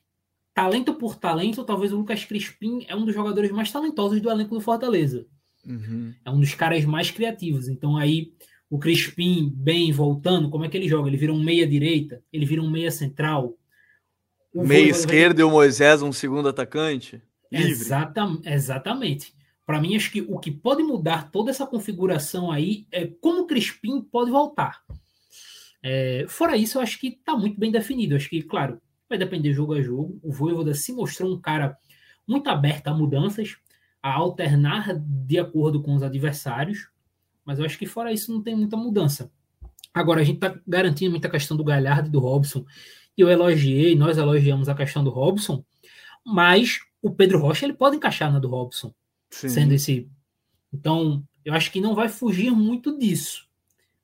[0.55, 4.55] talento por talento, talvez o Lucas Crispim é um dos jogadores mais talentosos do elenco
[4.55, 5.26] do Fortaleza.
[5.64, 6.14] Uhum.
[6.24, 7.68] É um dos caras mais criativos.
[7.68, 8.32] Então aí
[8.68, 11.08] o Crispim bem voltando, como é que ele joga?
[11.08, 13.56] Ele vira um meia direita, ele vira um meia central,
[14.64, 17.20] Meio esquerdo e o Moisés um segundo atacante?
[17.52, 19.34] Exata, exatamente.
[19.66, 23.46] Para mim, acho que o que pode mudar toda essa configuração aí é como o
[23.46, 24.80] Crispim pode voltar.
[25.82, 28.16] É, fora isso, eu acho que está muito bem definido.
[28.16, 30.18] Acho que, claro, vai depender jogo a jogo.
[30.22, 31.76] O Voivoda se mostrou um cara
[32.26, 33.56] muito aberto a mudanças,
[34.02, 36.88] a alternar de acordo com os adversários.
[37.47, 39.30] Mas eu acho que fora isso não tem muita mudança.
[39.94, 42.66] Agora, a gente está garantindo muita questão do Galhardo e do Robson
[43.16, 45.64] eu elogiei, nós elogiamos a questão do Robson,
[46.24, 48.92] mas o Pedro Rocha ele pode encaixar na do Robson,
[49.30, 49.49] Sim.
[49.49, 50.09] sendo esse.
[50.72, 53.49] Então, eu acho que não vai fugir muito disso,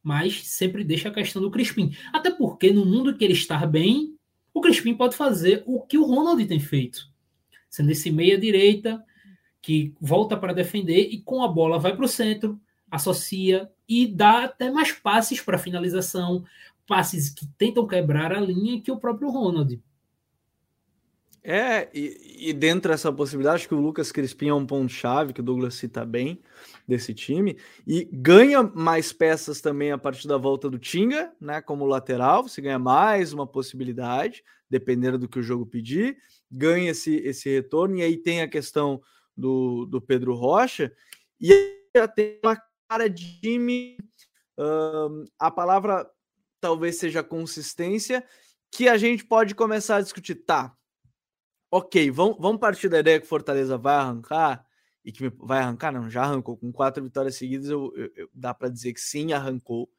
[0.02, 1.94] mas sempre deixa a questão do Crispim.
[2.12, 4.16] Até porque no mundo que ele está bem,
[4.54, 7.10] o Crispim pode fazer o que o Ronald tem feito,
[7.68, 9.02] sendo esse meia-direita
[9.60, 12.58] que volta para defender e com a bola vai para o centro,
[12.92, 16.44] associa e dá até mais passes para finalização,
[16.86, 19.82] passes que tentam quebrar a linha que o próprio Ronald.
[21.42, 25.40] É, e, e dentro dessa possibilidade, acho que o Lucas Crispim é um ponto-chave, que
[25.40, 26.38] o Douglas cita bem,
[26.86, 31.86] desse time, e ganha mais peças também a partir da volta do Tinga, né, como
[31.86, 36.18] lateral, você ganha mais uma possibilidade, dependendo do que o jogo pedir,
[36.50, 39.02] ganha esse, esse retorno, e aí tem a questão
[39.36, 40.92] do, do Pedro Rocha,
[41.40, 42.56] e já tem uma
[42.92, 43.96] cara time.
[44.58, 46.08] Uh, a palavra
[46.60, 48.24] talvez seja consistência,
[48.70, 50.34] que a gente pode começar a discutir.
[50.36, 50.76] Tá,
[51.70, 54.64] ok, vamos, vamos partir da ideia que Fortaleza vai arrancar,
[55.04, 56.56] e que vai arrancar, não, já arrancou.
[56.56, 59.90] Com quatro vitórias seguidas, eu, eu, eu dá para dizer que sim, arrancou.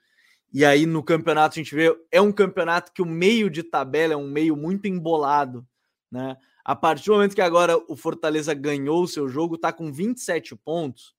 [0.54, 4.14] E aí no campeonato a gente vê, é um campeonato que o meio de tabela
[4.14, 5.68] é um meio muito embolado,
[6.12, 6.38] né?
[6.64, 10.56] A partir do momento que agora o Fortaleza ganhou o seu jogo, tá com 27
[10.56, 11.14] pontos.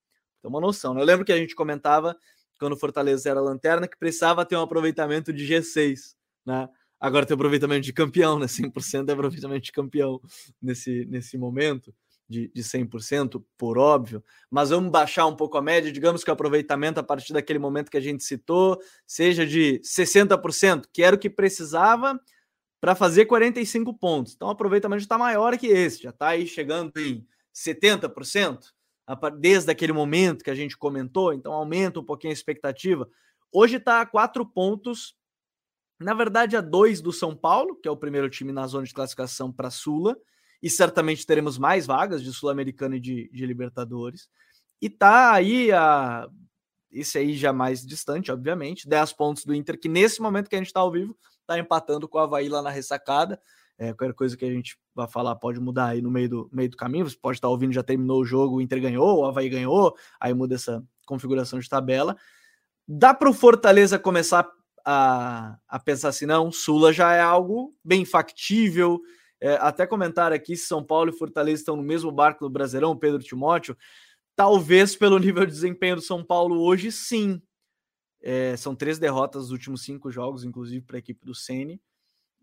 [0.45, 1.01] Tem uma noção, né?
[1.01, 2.15] Eu lembro que a gente comentava
[2.61, 6.15] quando o Fortaleza era lanterna que precisava ter um aproveitamento de G6,
[6.45, 6.69] né?
[7.01, 8.45] Agora tem aproveitamento de campeão, né?
[8.47, 10.21] 100% é aproveitamento de campeão
[10.61, 11.95] nesse, nesse momento
[12.29, 16.35] de, de 100%, por óbvio, mas vamos baixar um pouco a média, digamos que o
[16.35, 21.19] aproveitamento a partir daquele momento que a gente citou seja de 60%, que era o
[21.19, 22.21] que precisava
[22.83, 24.35] para fazer 45 pontos.
[24.35, 28.75] Então o aproveitamento está maior que esse, já está aí chegando em 70%,
[29.39, 33.09] desde aquele momento que a gente comentou, então aumenta um pouquinho a expectativa.
[33.53, 35.15] Hoje está a quatro pontos,
[36.01, 38.95] na verdade a dois do São Paulo, que é o primeiro time na zona de
[38.95, 40.17] classificação para Sula,
[40.63, 44.29] e certamente teremos mais vagas de Sul-Americana e de, de, Libertadores.
[44.81, 46.27] E tá aí a.
[46.91, 50.59] Esse aí já mais distante, obviamente, 10 pontos do Inter, que nesse momento que a
[50.59, 53.39] gente está ao vivo, está empatando com o Havaí lá na ressacada.
[53.77, 56.71] É, qualquer coisa que a gente vai falar pode mudar aí no meio do, meio
[56.71, 57.09] do caminho.
[57.09, 60.33] Você pode estar ouvindo, já terminou o jogo, o Inter ganhou, o Havaí ganhou, aí
[60.33, 62.17] muda essa configuração de tabela.
[62.87, 64.49] Dá para o Fortaleza começar
[64.85, 69.01] a, a pensar assim, não, Sula já é algo bem factível,
[69.41, 72.97] é, até comentar aqui se São Paulo e Fortaleza estão no mesmo barco do Brasileirão,
[72.97, 73.77] Pedro Timóteo.
[74.37, 77.43] Talvez pelo nível de desempenho do São Paulo hoje, sim.
[78.23, 81.81] É, são três derrotas nos últimos cinco jogos, inclusive para a equipe do Sene.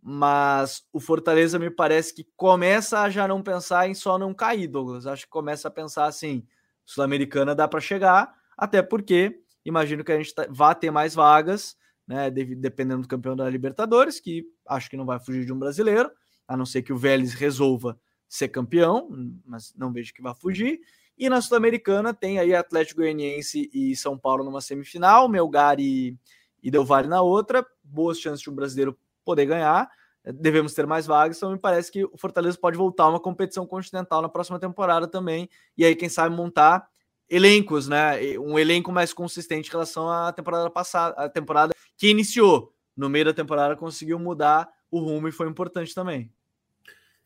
[0.01, 4.67] Mas o Fortaleza me parece que começa a já não pensar em só não cair,
[4.67, 5.05] Douglas.
[5.05, 6.45] Acho que começa a pensar assim:
[6.83, 11.77] Sul-Americana dá para chegar, até porque imagino que a gente tá, vá ter mais vagas,
[12.07, 12.31] né?
[12.31, 16.11] Dependendo do campeão da Libertadores, que acho que não vai fugir de um brasileiro
[16.47, 17.97] a não ser que o Vélez resolva
[18.27, 19.09] ser campeão,
[19.45, 20.81] mas não vejo que vá fugir.
[21.17, 26.17] E na Sul-Americana tem aí Atlético Goianiense e São Paulo numa semifinal, Melgar e,
[26.61, 27.65] e Del Valle na outra.
[27.83, 29.89] Boas chances de um brasileiro poder ganhar.
[30.24, 33.65] Devemos ter mais vagas, então me parece que o Fortaleza pode voltar a uma competição
[33.65, 35.49] continental na próxima temporada também.
[35.76, 36.88] E aí, quem sabe, montar
[37.28, 38.19] elencos, né?
[38.38, 42.74] Um elenco mais consistente em relação à temporada passada, a temporada que iniciou.
[42.95, 46.30] No meio da temporada conseguiu mudar o rumo e foi importante também.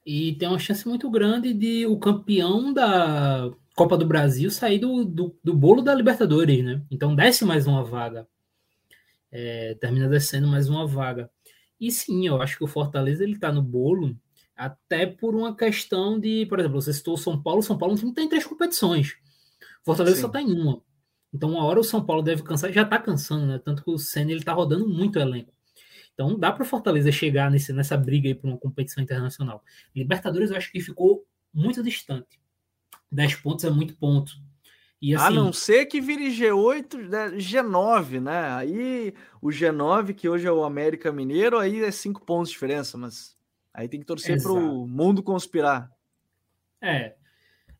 [0.06, 5.04] E tem uma chance muito grande de o campeão da Copa do Brasil sair do,
[5.04, 6.82] do, do bolo da Libertadores, né?
[6.92, 8.28] Então desce mais uma vaga.
[9.32, 11.30] É, termina descendo mais uma vaga.
[11.80, 14.18] E sim, eu acho que o Fortaleza ele tá no bolo
[14.56, 18.14] até por uma questão de, por exemplo, você citou o São Paulo, São Paulo não
[18.14, 19.18] tem três competições.
[19.84, 20.22] Fortaleza sim.
[20.22, 20.82] só tem uma.
[21.34, 23.60] Então, uma hora o São Paulo deve cansar, já tá cansando, né?
[23.60, 25.54] Tanto que o Senna ele tá rodando muito o elenco.
[26.16, 29.62] Então dá para o Fortaleza chegar nesse, nessa briga aí para uma competição internacional.
[29.94, 32.40] Libertadores eu acho que ficou muito distante.
[33.12, 34.34] 10 pontos é muito ponto.
[35.02, 38.54] E, assim, a não ser que vire G8, né, G9, né?
[38.54, 42.98] Aí o G9, que hoje é o América Mineiro, aí é 5 pontos de diferença,
[42.98, 43.36] mas
[43.74, 45.92] aí tem que torcer para o mundo conspirar.
[46.82, 47.16] É,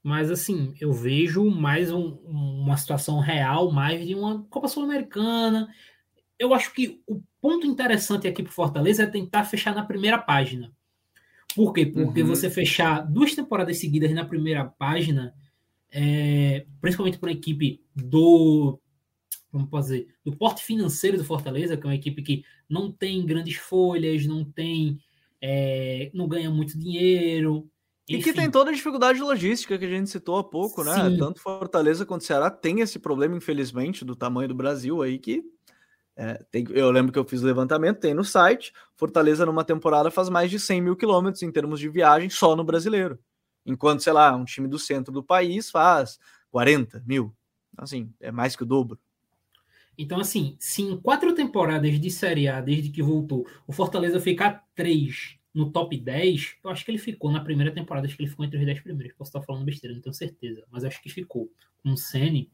[0.06, 5.68] mas assim, eu vejo mais um, uma situação real, mais de uma Copa Sul-Americana.
[6.38, 10.72] Eu acho que o ponto interessante aqui para Fortaleza é tentar fechar na primeira página.
[11.56, 11.88] Por quê?
[11.88, 12.28] Porque uhum.
[12.28, 15.34] você fechar duas temporadas seguidas na primeira página,
[15.98, 18.78] é, principalmente para uma equipe do
[19.50, 23.26] como posso dizer, do porte financeiro do Fortaleza, que é uma equipe que não tem
[23.26, 25.00] grandes folhas, não tem,
[25.42, 27.66] é, não ganha muito dinheiro.
[28.10, 28.20] Enfim.
[28.20, 31.10] E que tem toda a dificuldade logística que a gente citou há pouco, né?
[31.10, 31.18] Sim.
[31.18, 35.42] Tanto Fortaleza quanto Ceará tem esse problema, infelizmente, do tamanho do Brasil aí, que
[36.18, 38.74] é, tem, eu lembro que eu fiz o levantamento, tem no site.
[38.98, 42.64] Fortaleza, numa temporada, faz mais de 100 mil quilômetros em termos de viagem só no
[42.66, 43.18] brasileiro.
[43.66, 46.20] Enquanto, sei lá, um time do centro do país faz
[46.52, 47.36] 40 mil.
[47.78, 49.00] Assim, é mais que o dobro.
[49.98, 54.66] Então, assim, se em quatro temporadas de Série A, desde que voltou, o Fortaleza ficar
[54.76, 58.30] três no top 10, eu acho que ele ficou na primeira temporada, acho que ele
[58.30, 59.16] ficou entre os 10 primeiros.
[59.16, 61.50] Posso estar falando besteira, não tenho certeza, mas acho que ficou.
[61.82, 62.52] Com o Sene,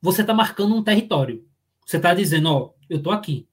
[0.00, 1.46] você está marcando um território.
[1.84, 3.46] Você está dizendo, ó, eu estou aqui.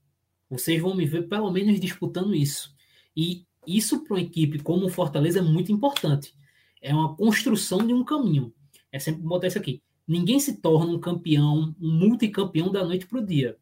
[0.50, 2.74] Vocês vão me ver pelo menos disputando isso.
[3.16, 6.34] E isso para uma equipe como o Fortaleza é muito importante.
[6.82, 8.54] É uma construção de um caminho.
[8.92, 9.82] É sempre botar isso aqui.
[10.08, 13.58] Ninguém se torna um campeão, um multicampeão da noite para o dia.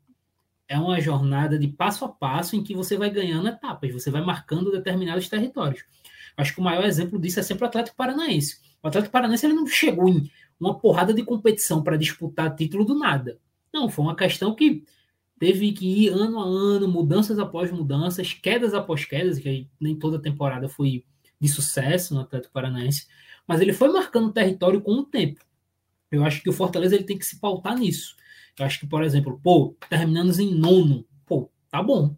[0.68, 4.22] É uma jornada de passo a passo em que você vai ganhando etapas, você vai
[4.22, 5.86] marcando determinados territórios.
[6.38, 8.62] Acho que o maior exemplo disso é sempre o Atlético Paranaense.
[8.82, 12.98] O Atlético Paranaense ele não chegou em uma porrada de competição para disputar título do
[12.98, 13.40] nada.
[13.74, 14.84] Não, foi uma questão que
[15.40, 20.22] teve que ir ano a ano, mudanças após mudanças, quedas após quedas, que nem toda
[20.22, 21.04] temporada foi
[21.46, 23.08] de sucesso no Atlético Paranaense,
[23.48, 25.40] mas ele foi marcando território com o tempo.
[26.12, 28.16] Eu acho que o Fortaleza ele tem que se pautar nisso.
[28.58, 32.16] Eu acho que, por exemplo, pô, terminando em nono, pô, tá bom.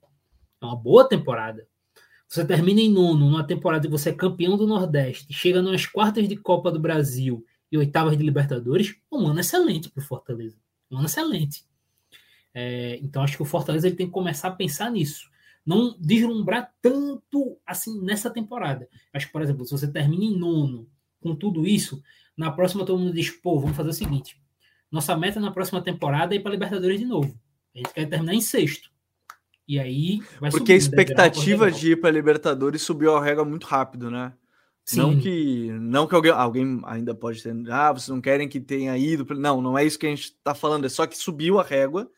[0.61, 1.67] É uma boa temporada.
[2.27, 6.27] Você termina em nono, numa temporada que você é campeão do Nordeste, chega nas quartas
[6.27, 10.57] de Copa do Brasil e oitavas de Libertadores, um ano excelente para o Fortaleza.
[10.91, 11.65] Um ano excelente.
[12.53, 15.29] É, então acho que o Fortaleza ele tem que começar a pensar nisso.
[15.67, 18.87] Não deslumbrar tanto assim nessa temporada.
[19.13, 20.89] Acho que, por exemplo, se você termina em nono
[21.19, 22.01] com tudo isso,
[22.37, 24.41] na próxima todo mundo diz, pô, vamos fazer o seguinte.
[24.89, 27.37] Nossa meta na próxima temporada é ir para Libertadores de novo.
[27.75, 28.89] A gente quer terminar em sexto.
[29.67, 34.09] E aí vai Porque a expectativa de ir para Libertadores subiu a regra muito rápido,
[34.09, 34.33] né?
[34.85, 34.97] Sim.
[34.99, 38.97] Não que não que alguém, alguém ainda pode ter, ah, vocês não querem que tenha
[38.97, 41.63] ido, não, não é isso que a gente está falando, é só que subiu a
[41.63, 42.09] régua.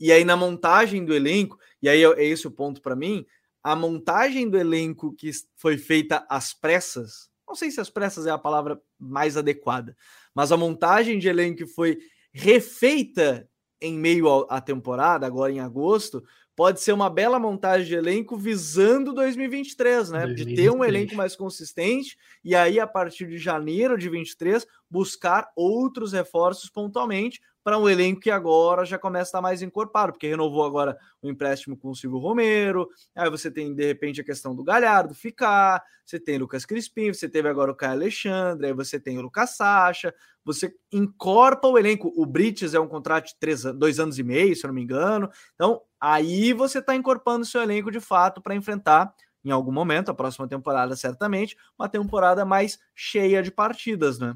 [0.00, 3.24] E aí na montagem do elenco, e aí é, é esse o ponto para mim,
[3.62, 8.30] a montagem do elenco que foi feita às pressas, não sei se às pressas é
[8.30, 9.96] a palavra mais adequada,
[10.34, 11.98] mas a montagem de elenco que foi
[12.32, 13.48] refeita
[13.80, 16.22] em meio à temporada, agora em agosto,
[16.58, 20.26] pode ser uma bela montagem de elenco visando 2023, né?
[20.26, 20.56] 2023.
[20.56, 25.50] De ter um elenco mais consistente e aí a partir de janeiro de 23 buscar
[25.54, 30.26] outros reforços pontualmente para um elenco que agora já começa a estar mais encorpado, porque
[30.26, 34.54] renovou agora o empréstimo com o Silvio Romero, aí você tem de repente a questão
[34.54, 38.98] do Galhardo ficar, você tem Lucas Crispim, você teve agora o Caio Alexandre, aí você
[38.98, 42.10] tem o Lucas Sacha, você encorpa o elenco.
[42.16, 44.82] O Brites é um contrato de três, dois anos e meio, se eu não me
[44.82, 45.28] engano.
[45.54, 49.14] Então, aí você está encorpando o seu elenco de fato para enfrentar
[49.44, 54.34] em algum momento, a próxima temporada, certamente, uma temporada mais cheia de partidas, né?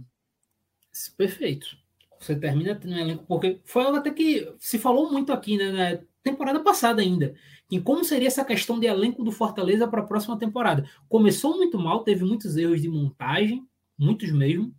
[1.17, 1.77] Perfeito.
[2.19, 6.01] Você termina um elenco, porque foi algo até que se falou muito aqui, né, na
[6.23, 7.35] temporada passada ainda,
[7.71, 10.89] em como seria essa questão de elenco do Fortaleza para a próxima temporada.
[11.09, 13.67] Começou muito mal, teve muitos erros de montagem,
[13.99, 14.73] muitos mesmo,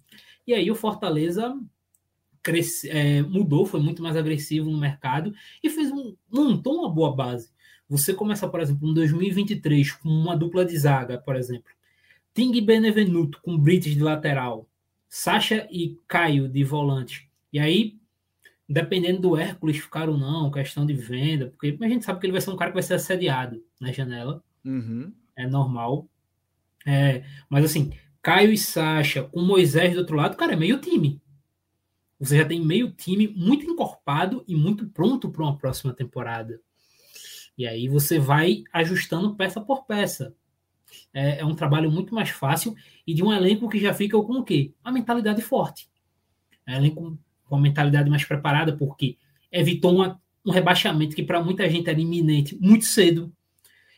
[0.47, 1.53] e aí o Fortaleza
[2.41, 7.15] cresce, é, mudou, foi muito mais agressivo no mercado e fez um, montou uma boa
[7.15, 7.51] base.
[7.89, 11.71] Você começa, por exemplo, em 2023 com uma dupla de zaga, por exemplo.
[12.33, 14.67] Ting Benevenuto com Brites de lateral,
[15.15, 17.29] Sacha e Caio de volante.
[17.51, 17.99] E aí,
[18.67, 22.31] dependendo do Hércules ficar ou não, questão de venda, porque a gente sabe que ele
[22.31, 24.43] vai ser um cara que vai ser assediado na janela.
[24.65, 25.13] Uhum.
[25.35, 26.09] É normal.
[26.83, 27.93] É, mas assim,
[28.23, 31.21] Caio e Sacha com Moisés do outro lado, cara, é meio time.
[32.19, 36.59] Você já tem meio time muito encorpado e muito pronto para uma próxima temporada.
[37.55, 40.35] E aí você vai ajustando peça por peça.
[41.13, 42.75] É, é, um trabalho muito mais fácil
[43.05, 44.73] e de um elenco que já fica com o quê?
[44.83, 45.89] A mentalidade forte.
[46.65, 49.17] É um elenco com a mentalidade mais preparada, porque
[49.51, 53.31] evitou uma, um rebaixamento que para muita gente era iminente muito cedo,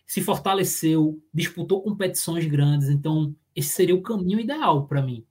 [0.06, 5.26] se fortaleceu, disputou competições grandes, então esse seria o caminho ideal para mim.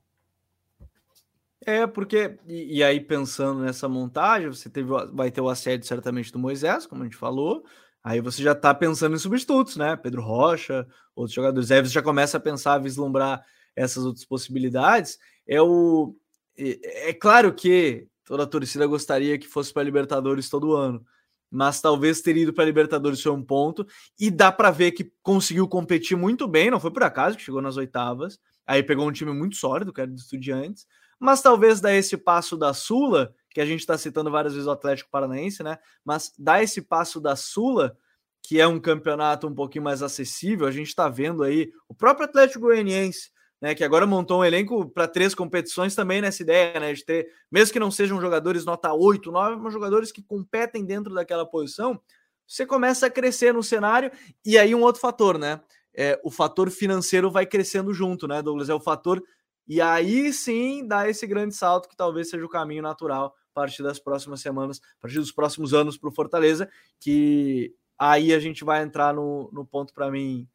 [1.67, 6.31] É, porque, e, e, aí pensando nessa montagem, você teve, vai ter o assédio certamente
[6.31, 7.65] do Moisés, como a gente falou,
[8.05, 9.97] aí você já está pensando em substitutos, né?
[9.97, 10.87] Pedro Rocha,
[11.17, 13.43] outros jogadores, aí você já começa a pensar, a vislumbrar
[13.75, 15.19] essas outras possibilidades.
[15.49, 16.15] É o.
[16.57, 21.05] É, é claro que toda a torcida gostaria que fosse para Libertadores todo ano.
[21.51, 23.87] Mas talvez ter ido para Libertadores foi um ponto.
[24.19, 27.63] E dá para ver que conseguiu competir muito bem, não foi por acaso que chegou
[27.63, 28.39] nas oitavas.
[28.67, 30.87] Aí pegou um time muito sólido, que era do Estudiantes.
[31.19, 34.73] Mas talvez dar esse passo da Sula, que a gente está citando várias vezes o
[34.73, 35.79] Atlético Paranaense, né?
[36.05, 37.97] Mas dar esse passo da Sula,
[38.43, 42.27] que é um campeonato um pouquinho mais acessível, a gente está vendo aí o próprio
[42.27, 43.33] Atlético Goianiense
[43.65, 47.29] né, que agora montou um elenco para três competições também nessa ideia, né, de ter,
[47.51, 51.99] mesmo que não sejam jogadores nota 8, 9, mas jogadores que competem dentro daquela posição,
[52.47, 54.11] você começa a crescer no cenário,
[54.45, 55.63] e aí um outro fator, né,
[55.97, 59.23] é, o fator financeiro vai crescendo junto, né, Douglas, é o fator,
[59.67, 63.99] e aí sim dá esse grande salto que talvez seja o caminho natural partir das
[63.99, 66.69] próximas semanas, a partir dos próximos anos para o Fortaleza,
[67.01, 70.49] que aí a gente vai entrar no, no ponto para mim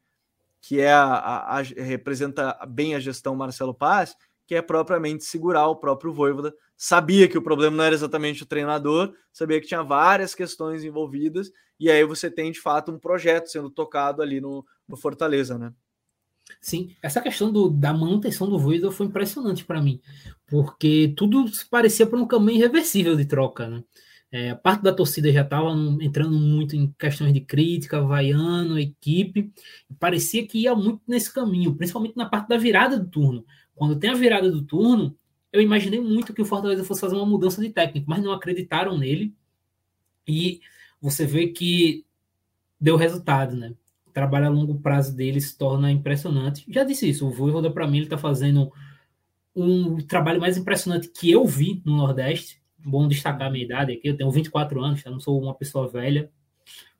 [0.60, 4.14] que é a, a, a, representa bem a gestão Marcelo Paz,
[4.46, 6.54] que é propriamente segurar o próprio Voivoda.
[6.76, 11.50] Sabia que o problema não era exatamente o treinador, sabia que tinha várias questões envolvidas,
[11.78, 15.72] e aí você tem de fato um projeto sendo tocado ali no, no Fortaleza, né?
[16.60, 20.00] Sim, essa questão do, da manutenção do Voivoda foi impressionante para mim,
[20.46, 23.84] porque tudo parecia para um caminho irreversível de troca, né?
[24.32, 25.70] É, parte da torcida já estava
[26.00, 29.52] entrando muito em questões de crítica, vaiando equipe.
[29.98, 33.44] Parecia que ia muito nesse caminho, principalmente na parte da virada do turno.
[33.74, 35.16] Quando tem a virada do turno,
[35.52, 38.96] eu imaginei muito que o Fortaleza fosse fazer uma mudança de técnico, mas não acreditaram
[38.96, 39.34] nele.
[40.28, 40.60] E
[41.00, 42.04] você vê que
[42.80, 43.74] deu resultado, né?
[44.10, 46.64] O trabalho a longo prazo dele se torna impressionante.
[46.68, 48.72] Já disse isso, o Voivoda, para mim, ele está fazendo
[49.54, 52.60] um trabalho mais impressionante que eu vi no Nordeste.
[52.84, 55.10] Bom destacar a minha idade aqui, eu tenho 24 anos, tá?
[55.10, 56.30] não sou uma pessoa velha,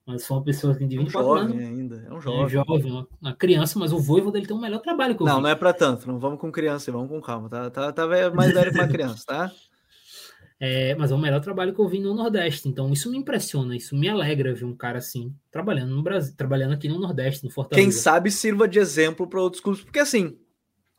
[0.06, 1.78] mas sou uma pessoa de 24 um jovem anos.
[1.78, 2.40] ainda, é um jovem.
[2.40, 5.22] É um jovem, uma, uma criança, mas o Voivoda ele tem um melhor trabalho que
[5.22, 5.42] eu Não, vi.
[5.42, 8.52] não é para tanto, não vamos com criança, vamos com calma, tá, tá, tá mais
[8.52, 9.52] velho uma criança, tá?
[10.62, 12.68] É, mas é o melhor trabalho que eu vi no Nordeste.
[12.68, 16.74] Então, isso me impressiona, isso me alegra ver um cara assim, trabalhando no Brasil, trabalhando
[16.74, 17.82] aqui no Nordeste, no Fortaleza.
[17.82, 20.38] Quem sabe sirva de exemplo para outros clubes, porque assim,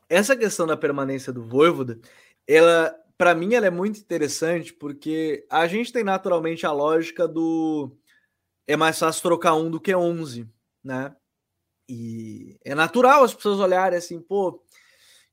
[0.08, 2.00] essa questão da permanência do Voivoda,
[2.44, 7.96] ela, para mim, ela é muito interessante, porque a gente tem naturalmente a lógica do
[8.66, 10.48] é mais fácil trocar um do que 11,
[10.82, 11.14] né?
[11.88, 14.62] E é natural as pessoas olharem assim, pô,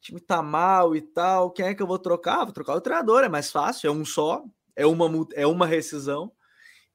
[0.02, 2.46] time tá mal e tal, quem é que eu vou trocar?
[2.46, 4.44] Vou trocar o treinador, é mais fácil, é um só,
[4.76, 6.32] é uma, é uma rescisão.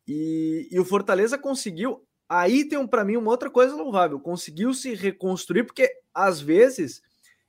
[0.06, 2.06] E, e o Fortaleza conseguiu.
[2.28, 7.02] Aí tem um, para mim uma outra coisa louvável: conseguiu se reconstruir, porque às vezes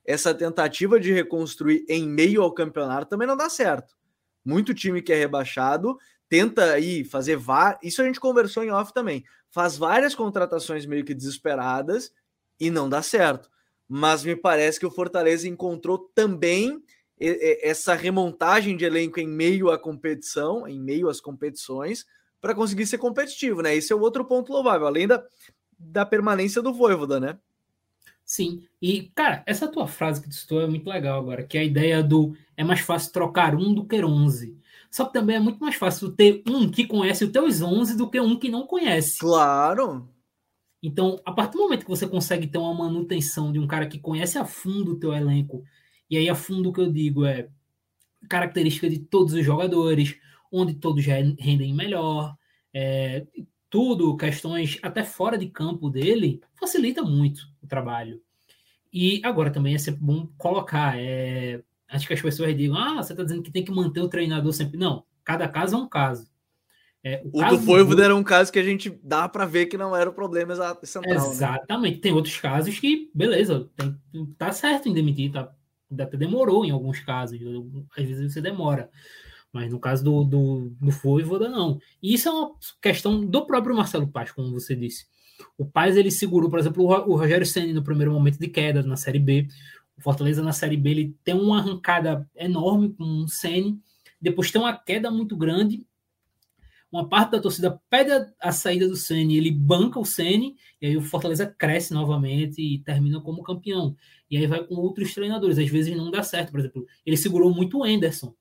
[0.06, 3.96] essa tentativa de reconstruir em meio ao campeonato também não dá certo.
[4.44, 5.98] Muito time que é rebaixado
[6.30, 7.40] tenta aí fazer.
[7.82, 9.24] Isso a gente conversou em off também.
[9.50, 12.12] Faz várias contratações meio que desesperadas
[12.60, 13.50] e não dá certo
[13.88, 16.82] mas me parece que o Fortaleza encontrou também
[17.18, 22.06] essa remontagem de elenco em meio à competição, em meio às competições,
[22.42, 23.76] para conseguir ser competitivo, né?
[23.76, 25.24] Esse é o outro ponto louvável, além da,
[25.80, 27.38] da permanência do Voivoda, né?
[28.26, 31.62] Sim, e cara, essa tua frase que tu citou é muito legal agora, que é
[31.62, 34.58] a ideia do é mais fácil trocar um do que onze.
[34.90, 38.10] Só que também é muito mais fácil ter um que conhece os teus onze do
[38.10, 39.20] que um que não conhece.
[39.20, 40.10] Claro,
[40.82, 44.00] então, a partir do momento que você consegue ter uma manutenção de um cara que
[44.00, 45.64] conhece a fundo o teu elenco,
[46.10, 47.50] e aí a fundo o que eu digo é
[48.30, 50.16] característica de todos os jogadores,
[50.52, 52.36] onde todos rendem melhor,
[52.74, 53.26] é,
[53.70, 58.22] tudo, questões até fora de campo dele, facilita muito o trabalho.
[58.92, 63.14] E agora também é sempre bom colocar, é, acho que as pessoas digam, ah, você
[63.14, 64.78] está dizendo que tem que manter o treinador sempre.
[64.78, 66.28] Não, cada caso é um caso.
[67.08, 69.78] É, o, o do Voivoda era um caso que a gente dá para ver que
[69.78, 71.14] não era o problema central.
[71.14, 71.30] Né?
[71.30, 71.96] Exatamente.
[71.98, 72.02] Né?
[72.02, 73.96] Tem outros casos que, beleza, tem,
[74.40, 75.54] tá certo em demitir, tá,
[76.00, 77.40] até demorou em alguns casos,
[77.96, 78.90] às vezes você demora.
[79.54, 81.80] Mas no caso do, do, do Voivoda, não.
[82.02, 85.06] E isso é uma questão do próprio Marcelo Paz, como você disse.
[85.60, 88.98] O Paz, ele segurou, por exemplo, o Rogério Senna no primeiro momento de queda na
[88.98, 89.48] Série B.
[89.96, 93.78] O Fortaleza na Série B, ele tem uma arrancada enorme com o Senna,
[94.20, 95.86] depois tem uma queda muito grande
[96.92, 100.88] uma parte da torcida pede a, a saída do Ceni, ele banca o Ceni, e
[100.88, 103.96] aí o Fortaleza cresce novamente e termina como campeão.
[104.30, 107.54] E aí vai com outros treinadores, às vezes não dá certo, por exemplo, ele segurou
[107.54, 108.34] muito o Anderson.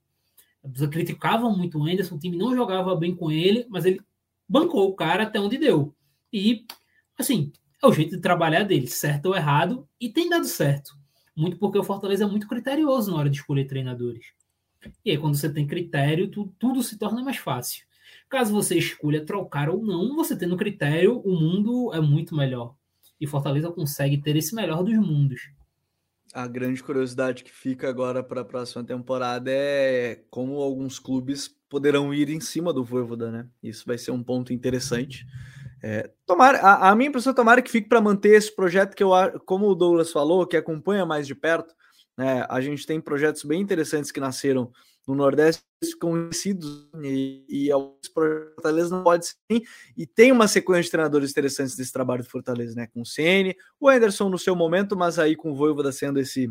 [0.64, 4.01] A criticava muito o Anderson, o time não jogava bem com ele, mas ele
[4.49, 5.95] bancou o cara até onde deu.
[6.32, 6.64] E,
[7.18, 10.92] assim, é o jeito de trabalhar dele, certo ou errado, e tem dado certo.
[11.36, 14.26] Muito porque o Fortaleza é muito criterioso na hora de escolher treinadores.
[15.05, 17.84] E aí, quando você tem critério, tu, tudo se torna mais fácil.
[18.35, 22.74] Caso você escolha trocar ou não, você tendo critério, o mundo é muito melhor.
[23.20, 25.41] E Fortaleza consegue ter esse melhor dos mundos.
[26.32, 32.12] A grande curiosidade que fica agora para a próxima temporada é como alguns clubes poderão
[32.12, 33.47] ir em cima do Voivoda, né?
[33.62, 35.24] Isso vai ser um ponto interessante.
[35.80, 39.05] É, tomara, a, a minha impressão é tomara que fique para manter esse projeto que
[39.05, 39.12] eu,
[39.47, 41.72] como o Douglas falou, que acompanha mais de perto.
[42.18, 42.45] Né?
[42.49, 44.72] A gente tem projetos bem interessantes que nasceram
[45.07, 45.62] no Nordeste
[46.00, 49.36] conhecidos e, e alguns Fortaleza não pode ser
[49.96, 52.86] e tem uma sequência de treinadores interessantes desse trabalho do Fortaleza, né?
[52.86, 56.50] Com o CN, o Anderson no seu momento, mas aí com o Voivoda sendo esse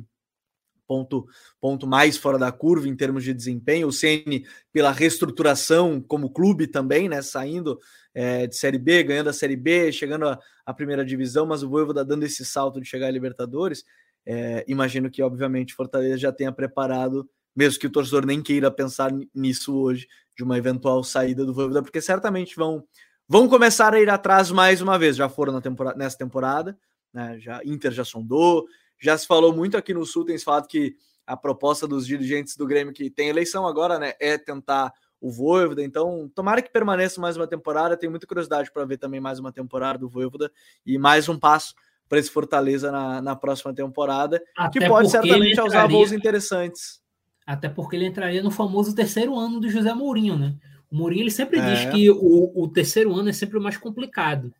[0.85, 1.25] ponto
[1.59, 6.67] ponto mais fora da curva em termos de desempenho, o CN pela reestruturação como clube
[6.67, 7.21] também, né?
[7.21, 7.79] Saindo
[8.13, 12.05] é, de Série B, ganhando a Série B, chegando à primeira divisão, mas o Voivoda
[12.05, 13.83] dando esse salto de chegar à Libertadores.
[14.25, 19.11] É, imagino que, obviamente, Fortaleza já tenha preparado mesmo que o torcedor nem queira pensar
[19.33, 22.83] nisso hoje, de uma eventual saída do Voivoda, porque certamente vão
[23.27, 25.15] vão começar a ir atrás mais uma vez.
[25.15, 26.77] Já foram na temporada, nessa temporada,
[27.13, 27.39] né?
[27.39, 28.65] Já Inter já sondou,
[28.99, 30.95] já se falou muito aqui no Sul, tem se falado que
[31.25, 35.81] a proposta dos dirigentes do Grêmio que tem eleição agora, né, é tentar o Voivoda,
[35.81, 39.53] então tomara que permaneça mais uma temporada, tenho muita curiosidade para ver também mais uma
[39.53, 40.51] temporada do Voivoda
[40.85, 41.73] e mais um passo
[42.09, 47.01] para esse Fortaleza na, na próxima temporada, Até que pode certamente causar voos interessantes.
[47.45, 50.55] Até porque ele entraria no famoso terceiro ano do José Mourinho, né?
[50.89, 51.73] O Mourinho ele sempre é.
[51.73, 54.53] diz que o, o, terceiro ano é sempre o mais complicado.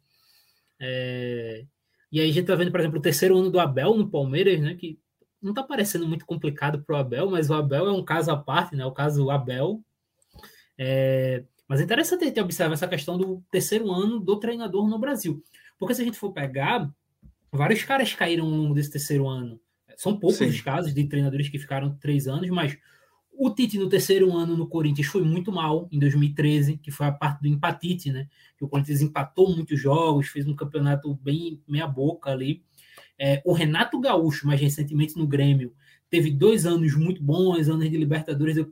[0.80, 1.66] É...
[2.12, 4.60] E aí a gente tá vendo, por exemplo, o terceiro ano do Abel no Palmeiras,
[4.60, 4.76] né?
[4.76, 5.00] Que
[5.42, 8.76] não tá parecendo muito complicado pro Abel, mas o Abel é um caso à parte,
[8.76, 8.86] né?
[8.86, 9.82] O caso Abel.
[10.78, 11.44] É...
[11.68, 15.42] Mas é interessante a gente observar essa questão do terceiro ano do treinador no Brasil.
[15.80, 16.90] Porque se a gente for pegar,
[17.52, 19.60] vários caras caíram ao longo desse terceiro ano.
[19.98, 20.48] São poucos Sim.
[20.48, 22.78] os casos de treinadores que ficaram três anos, mas
[23.36, 27.12] o Tite no terceiro ano no Corinthians foi muito mal em 2013, que foi a
[27.12, 28.28] parte do empatite, né?
[28.58, 32.64] Que o Corinthians empatou muitos jogos, fez um campeonato bem meia boca ali.
[33.18, 35.74] É, o Renato Gaúcho, mais recentemente no Grêmio,
[36.10, 38.64] teve dois anos muito bons, anos de Libertadores,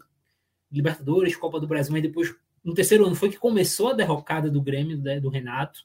[0.71, 4.61] Libertadores, Copa do Brasil, mas depois no terceiro ano foi que começou a derrocada do
[4.61, 5.83] Grêmio, né, do Renato.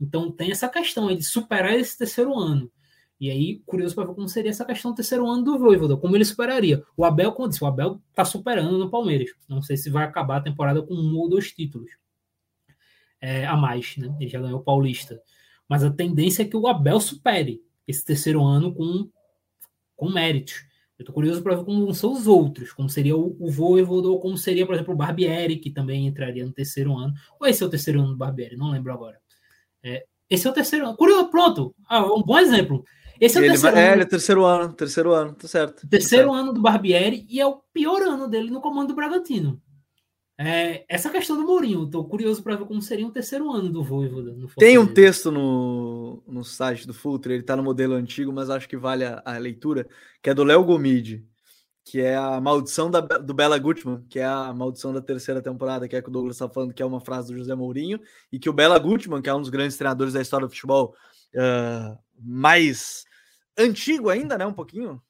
[0.00, 2.70] Então tem essa questão aí de superar esse terceiro ano.
[3.20, 6.16] E aí, curioso para ver como seria essa questão do terceiro ano do Voivoda, como
[6.16, 6.84] ele superaria.
[6.96, 9.30] O Abel, como disse, o Abel está superando no Palmeiras.
[9.48, 11.90] Não sei se vai acabar a temporada com um ou dois títulos
[13.20, 14.14] é, a mais, né?
[14.20, 15.20] Ele já ganhou o Paulista.
[15.68, 19.10] Mas a tendência é que o Abel supere esse terceiro ano com,
[19.96, 20.66] com méritos.
[20.98, 24.18] Eu estou curioso para ver como são os outros, como seria o, o Voivoda, ou
[24.18, 27.14] como seria, por exemplo, o Barbieri, que também entraria no terceiro ano.
[27.40, 29.20] Ou esse é o terceiro ano do Barbieri, não lembro agora.
[29.82, 30.96] É, esse é o terceiro ano.
[30.96, 31.74] Curioso, pronto.
[31.88, 32.84] Ah, um bom exemplo.
[33.20, 33.90] Esse é o ele terceiro vai, ano.
[33.90, 35.82] É, ele é terceiro ano, terceiro ano, tá certo.
[35.82, 36.44] Tá terceiro tá certo.
[36.44, 39.60] ano do Barbieri e é o pior ano dele no comando do Bragantino.
[40.40, 43.82] É, essa questão do Mourinho, estou curioso para ver como seria o terceiro ano do
[43.82, 44.36] Voivoda.
[44.56, 48.68] Tem um texto no, no site do Futre, ele está no modelo antigo, mas acho
[48.68, 49.88] que vale a, a leitura,
[50.22, 51.26] que é do Léo Gomide,
[51.84, 55.88] que é a maldição da, do Bela Gutmann, que é a maldição da terceira temporada,
[55.88, 57.98] que é que o Douglas está falando, que é uma frase do José Mourinho,
[58.30, 60.94] e que o Bela Gutmann, que é um dos grandes treinadores da história do futebol,
[61.34, 63.07] uh, mais
[63.58, 64.46] antigo ainda, né?
[64.46, 65.02] Um pouquinho,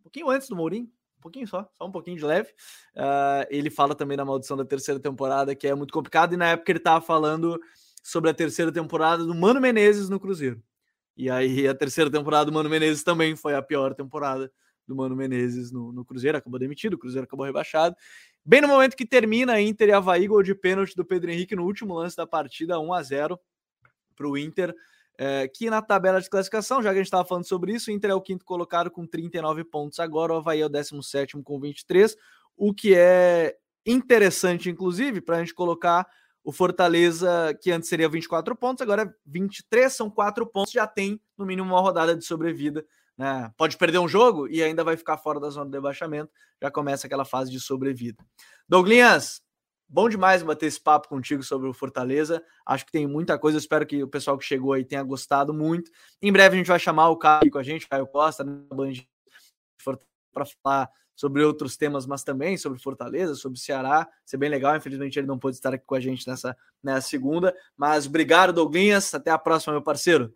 [0.00, 0.84] um pouquinho antes do Mourinho,
[1.18, 2.50] um pouquinho só, só um pouquinho de leve.
[2.94, 6.50] Uh, ele fala também da maldição da terceira temporada, que é muito complicado, e na
[6.50, 7.60] época ele estava falando
[8.02, 10.62] sobre a terceira temporada do Mano Menezes no Cruzeiro.
[11.16, 14.50] E aí a terceira temporada do Mano Menezes também foi a pior temporada
[14.86, 17.96] do Mano Menezes no, no Cruzeiro, acabou demitido, o Cruzeiro acabou rebaixado.
[18.44, 21.64] Bem no momento que termina Inter e Havaí, gol de pênalti do Pedro Henrique no
[21.64, 23.40] último lance da partida, 1 a 0
[24.14, 24.72] para o Inter
[25.18, 27.92] é, que na tabela de classificação, já que a gente estava falando sobre isso, o
[27.92, 31.60] Inter é o quinto colocado com 39 pontos agora, o Havaí é o 17 com
[31.60, 32.16] 23,
[32.56, 36.06] o que é interessante, inclusive, para a gente colocar
[36.42, 41.20] o Fortaleza, que antes seria 24 pontos, agora é 23, são 4 pontos, já tem
[41.36, 42.84] no mínimo uma rodada de sobrevida.
[43.18, 43.50] Né?
[43.56, 46.30] Pode perder um jogo e ainda vai ficar fora da zona de rebaixamento,
[46.62, 48.22] já começa aquela fase de sobrevida.
[48.68, 49.40] Douglinhas,
[49.88, 52.42] Bom demais bater esse papo contigo sobre o Fortaleza.
[52.66, 53.56] Acho que tem muita coisa.
[53.56, 55.90] espero que o pessoal que chegou aí tenha gostado muito.
[56.20, 58.52] Em breve a gente vai chamar o Caio com a gente, Caio Costa, né,
[60.32, 63.98] para falar sobre outros temas, mas também sobre Fortaleza, sobre Ceará.
[64.00, 64.76] Vai ser bem legal.
[64.76, 67.54] Infelizmente ele não pôde estar aqui com a gente nessa, nessa segunda.
[67.76, 69.14] Mas obrigado, Douglinhas.
[69.14, 70.34] Até a próxima, meu parceiro.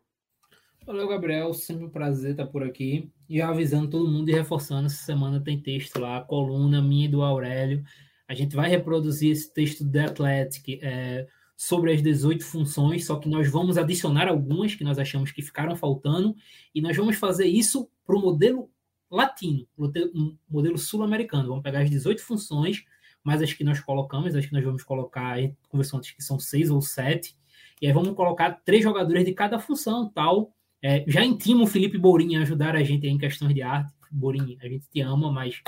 [0.87, 1.53] Valeu, Gabriel.
[1.55, 3.11] Sempre um prazer estar por aqui.
[3.29, 7.23] E avisando todo mundo e reforçando, essa semana tem texto lá, coluna minha e do
[7.23, 7.85] Aurélio
[8.31, 11.27] a gente vai reproduzir esse texto do The Athletic é,
[11.57, 15.75] sobre as 18 funções, só que nós vamos adicionar algumas que nós achamos que ficaram
[15.75, 16.37] faltando,
[16.73, 18.71] e nós vamos fazer isso para o modelo
[19.11, 19.67] latino,
[20.15, 21.49] um modelo sul-americano.
[21.49, 22.85] Vamos pegar as 18 funções,
[23.25, 25.37] mais as que nós colocamos, as que nós vamos colocar,
[25.69, 27.37] conversou antes que são seis ou sete,
[27.83, 30.55] e aí vamos colocar três jogadores de cada função, tal.
[30.81, 33.93] É, já intimo o Felipe Borinha a ajudar a gente em questões de arte.
[34.09, 35.61] Borinha, a gente te ama, mas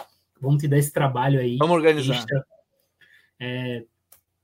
[0.43, 1.57] vamos te dar esse trabalho aí.
[1.57, 2.27] Vamos organizar.
[3.41, 3.85] É,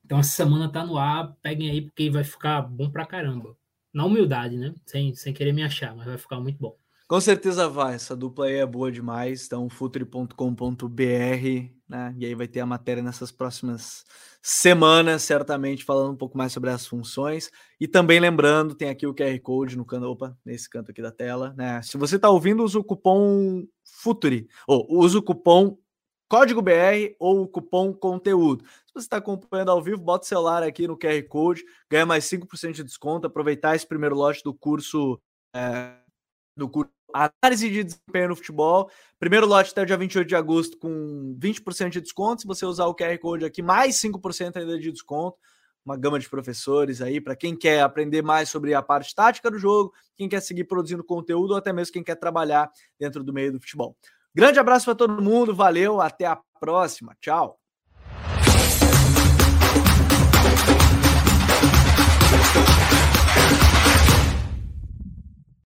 [0.05, 3.57] então essa semana tá no ar, peguem aí porque vai ficar bom pra caramba.
[3.92, 4.74] Na humildade, né?
[4.86, 6.76] Sem, sem querer me achar, mas vai ficar muito bom.
[7.09, 9.46] Com certeza vai, essa dupla aí é boa demais.
[9.46, 10.34] Então, futre.com.br,
[11.88, 12.14] né?
[12.18, 14.05] E aí vai ter a matéria nessas próximas
[14.42, 17.51] semanas, certamente, falando um pouco mais sobre as funções.
[17.80, 21.11] E também lembrando, tem aqui o QR Code no canto, opa, nesse canto aqui da
[21.11, 21.80] tela, né?
[21.80, 23.64] Se você está ouvindo, usa o cupom
[24.03, 25.78] FUTURE, ou usa o cupom
[26.29, 28.64] código BR ou o cupom conteúdo.
[28.87, 32.24] Se você está acompanhando ao vivo, bota o celular aqui no QR Code, ganha mais
[32.24, 35.20] 5% de desconto, aproveitar esse primeiro lote do curso
[35.55, 35.95] é,
[36.57, 38.91] do curso Análise de Desempenho no Futebol.
[39.18, 42.43] Primeiro lote até o dia 28 de agosto com 20% de desconto.
[42.43, 45.39] Se você usar o QR Code aqui, mais 5% ainda de desconto.
[45.85, 49.59] Uma gama de professores aí para quem quer aprender mais sobre a parte tática do
[49.59, 52.70] jogo, quem quer seguir produzindo conteúdo ou até mesmo quem quer trabalhar
[53.01, 53.97] dentro do meio do futebol.
[54.35, 57.59] Grande abraço para todo mundo, valeu, até a próxima, tchau.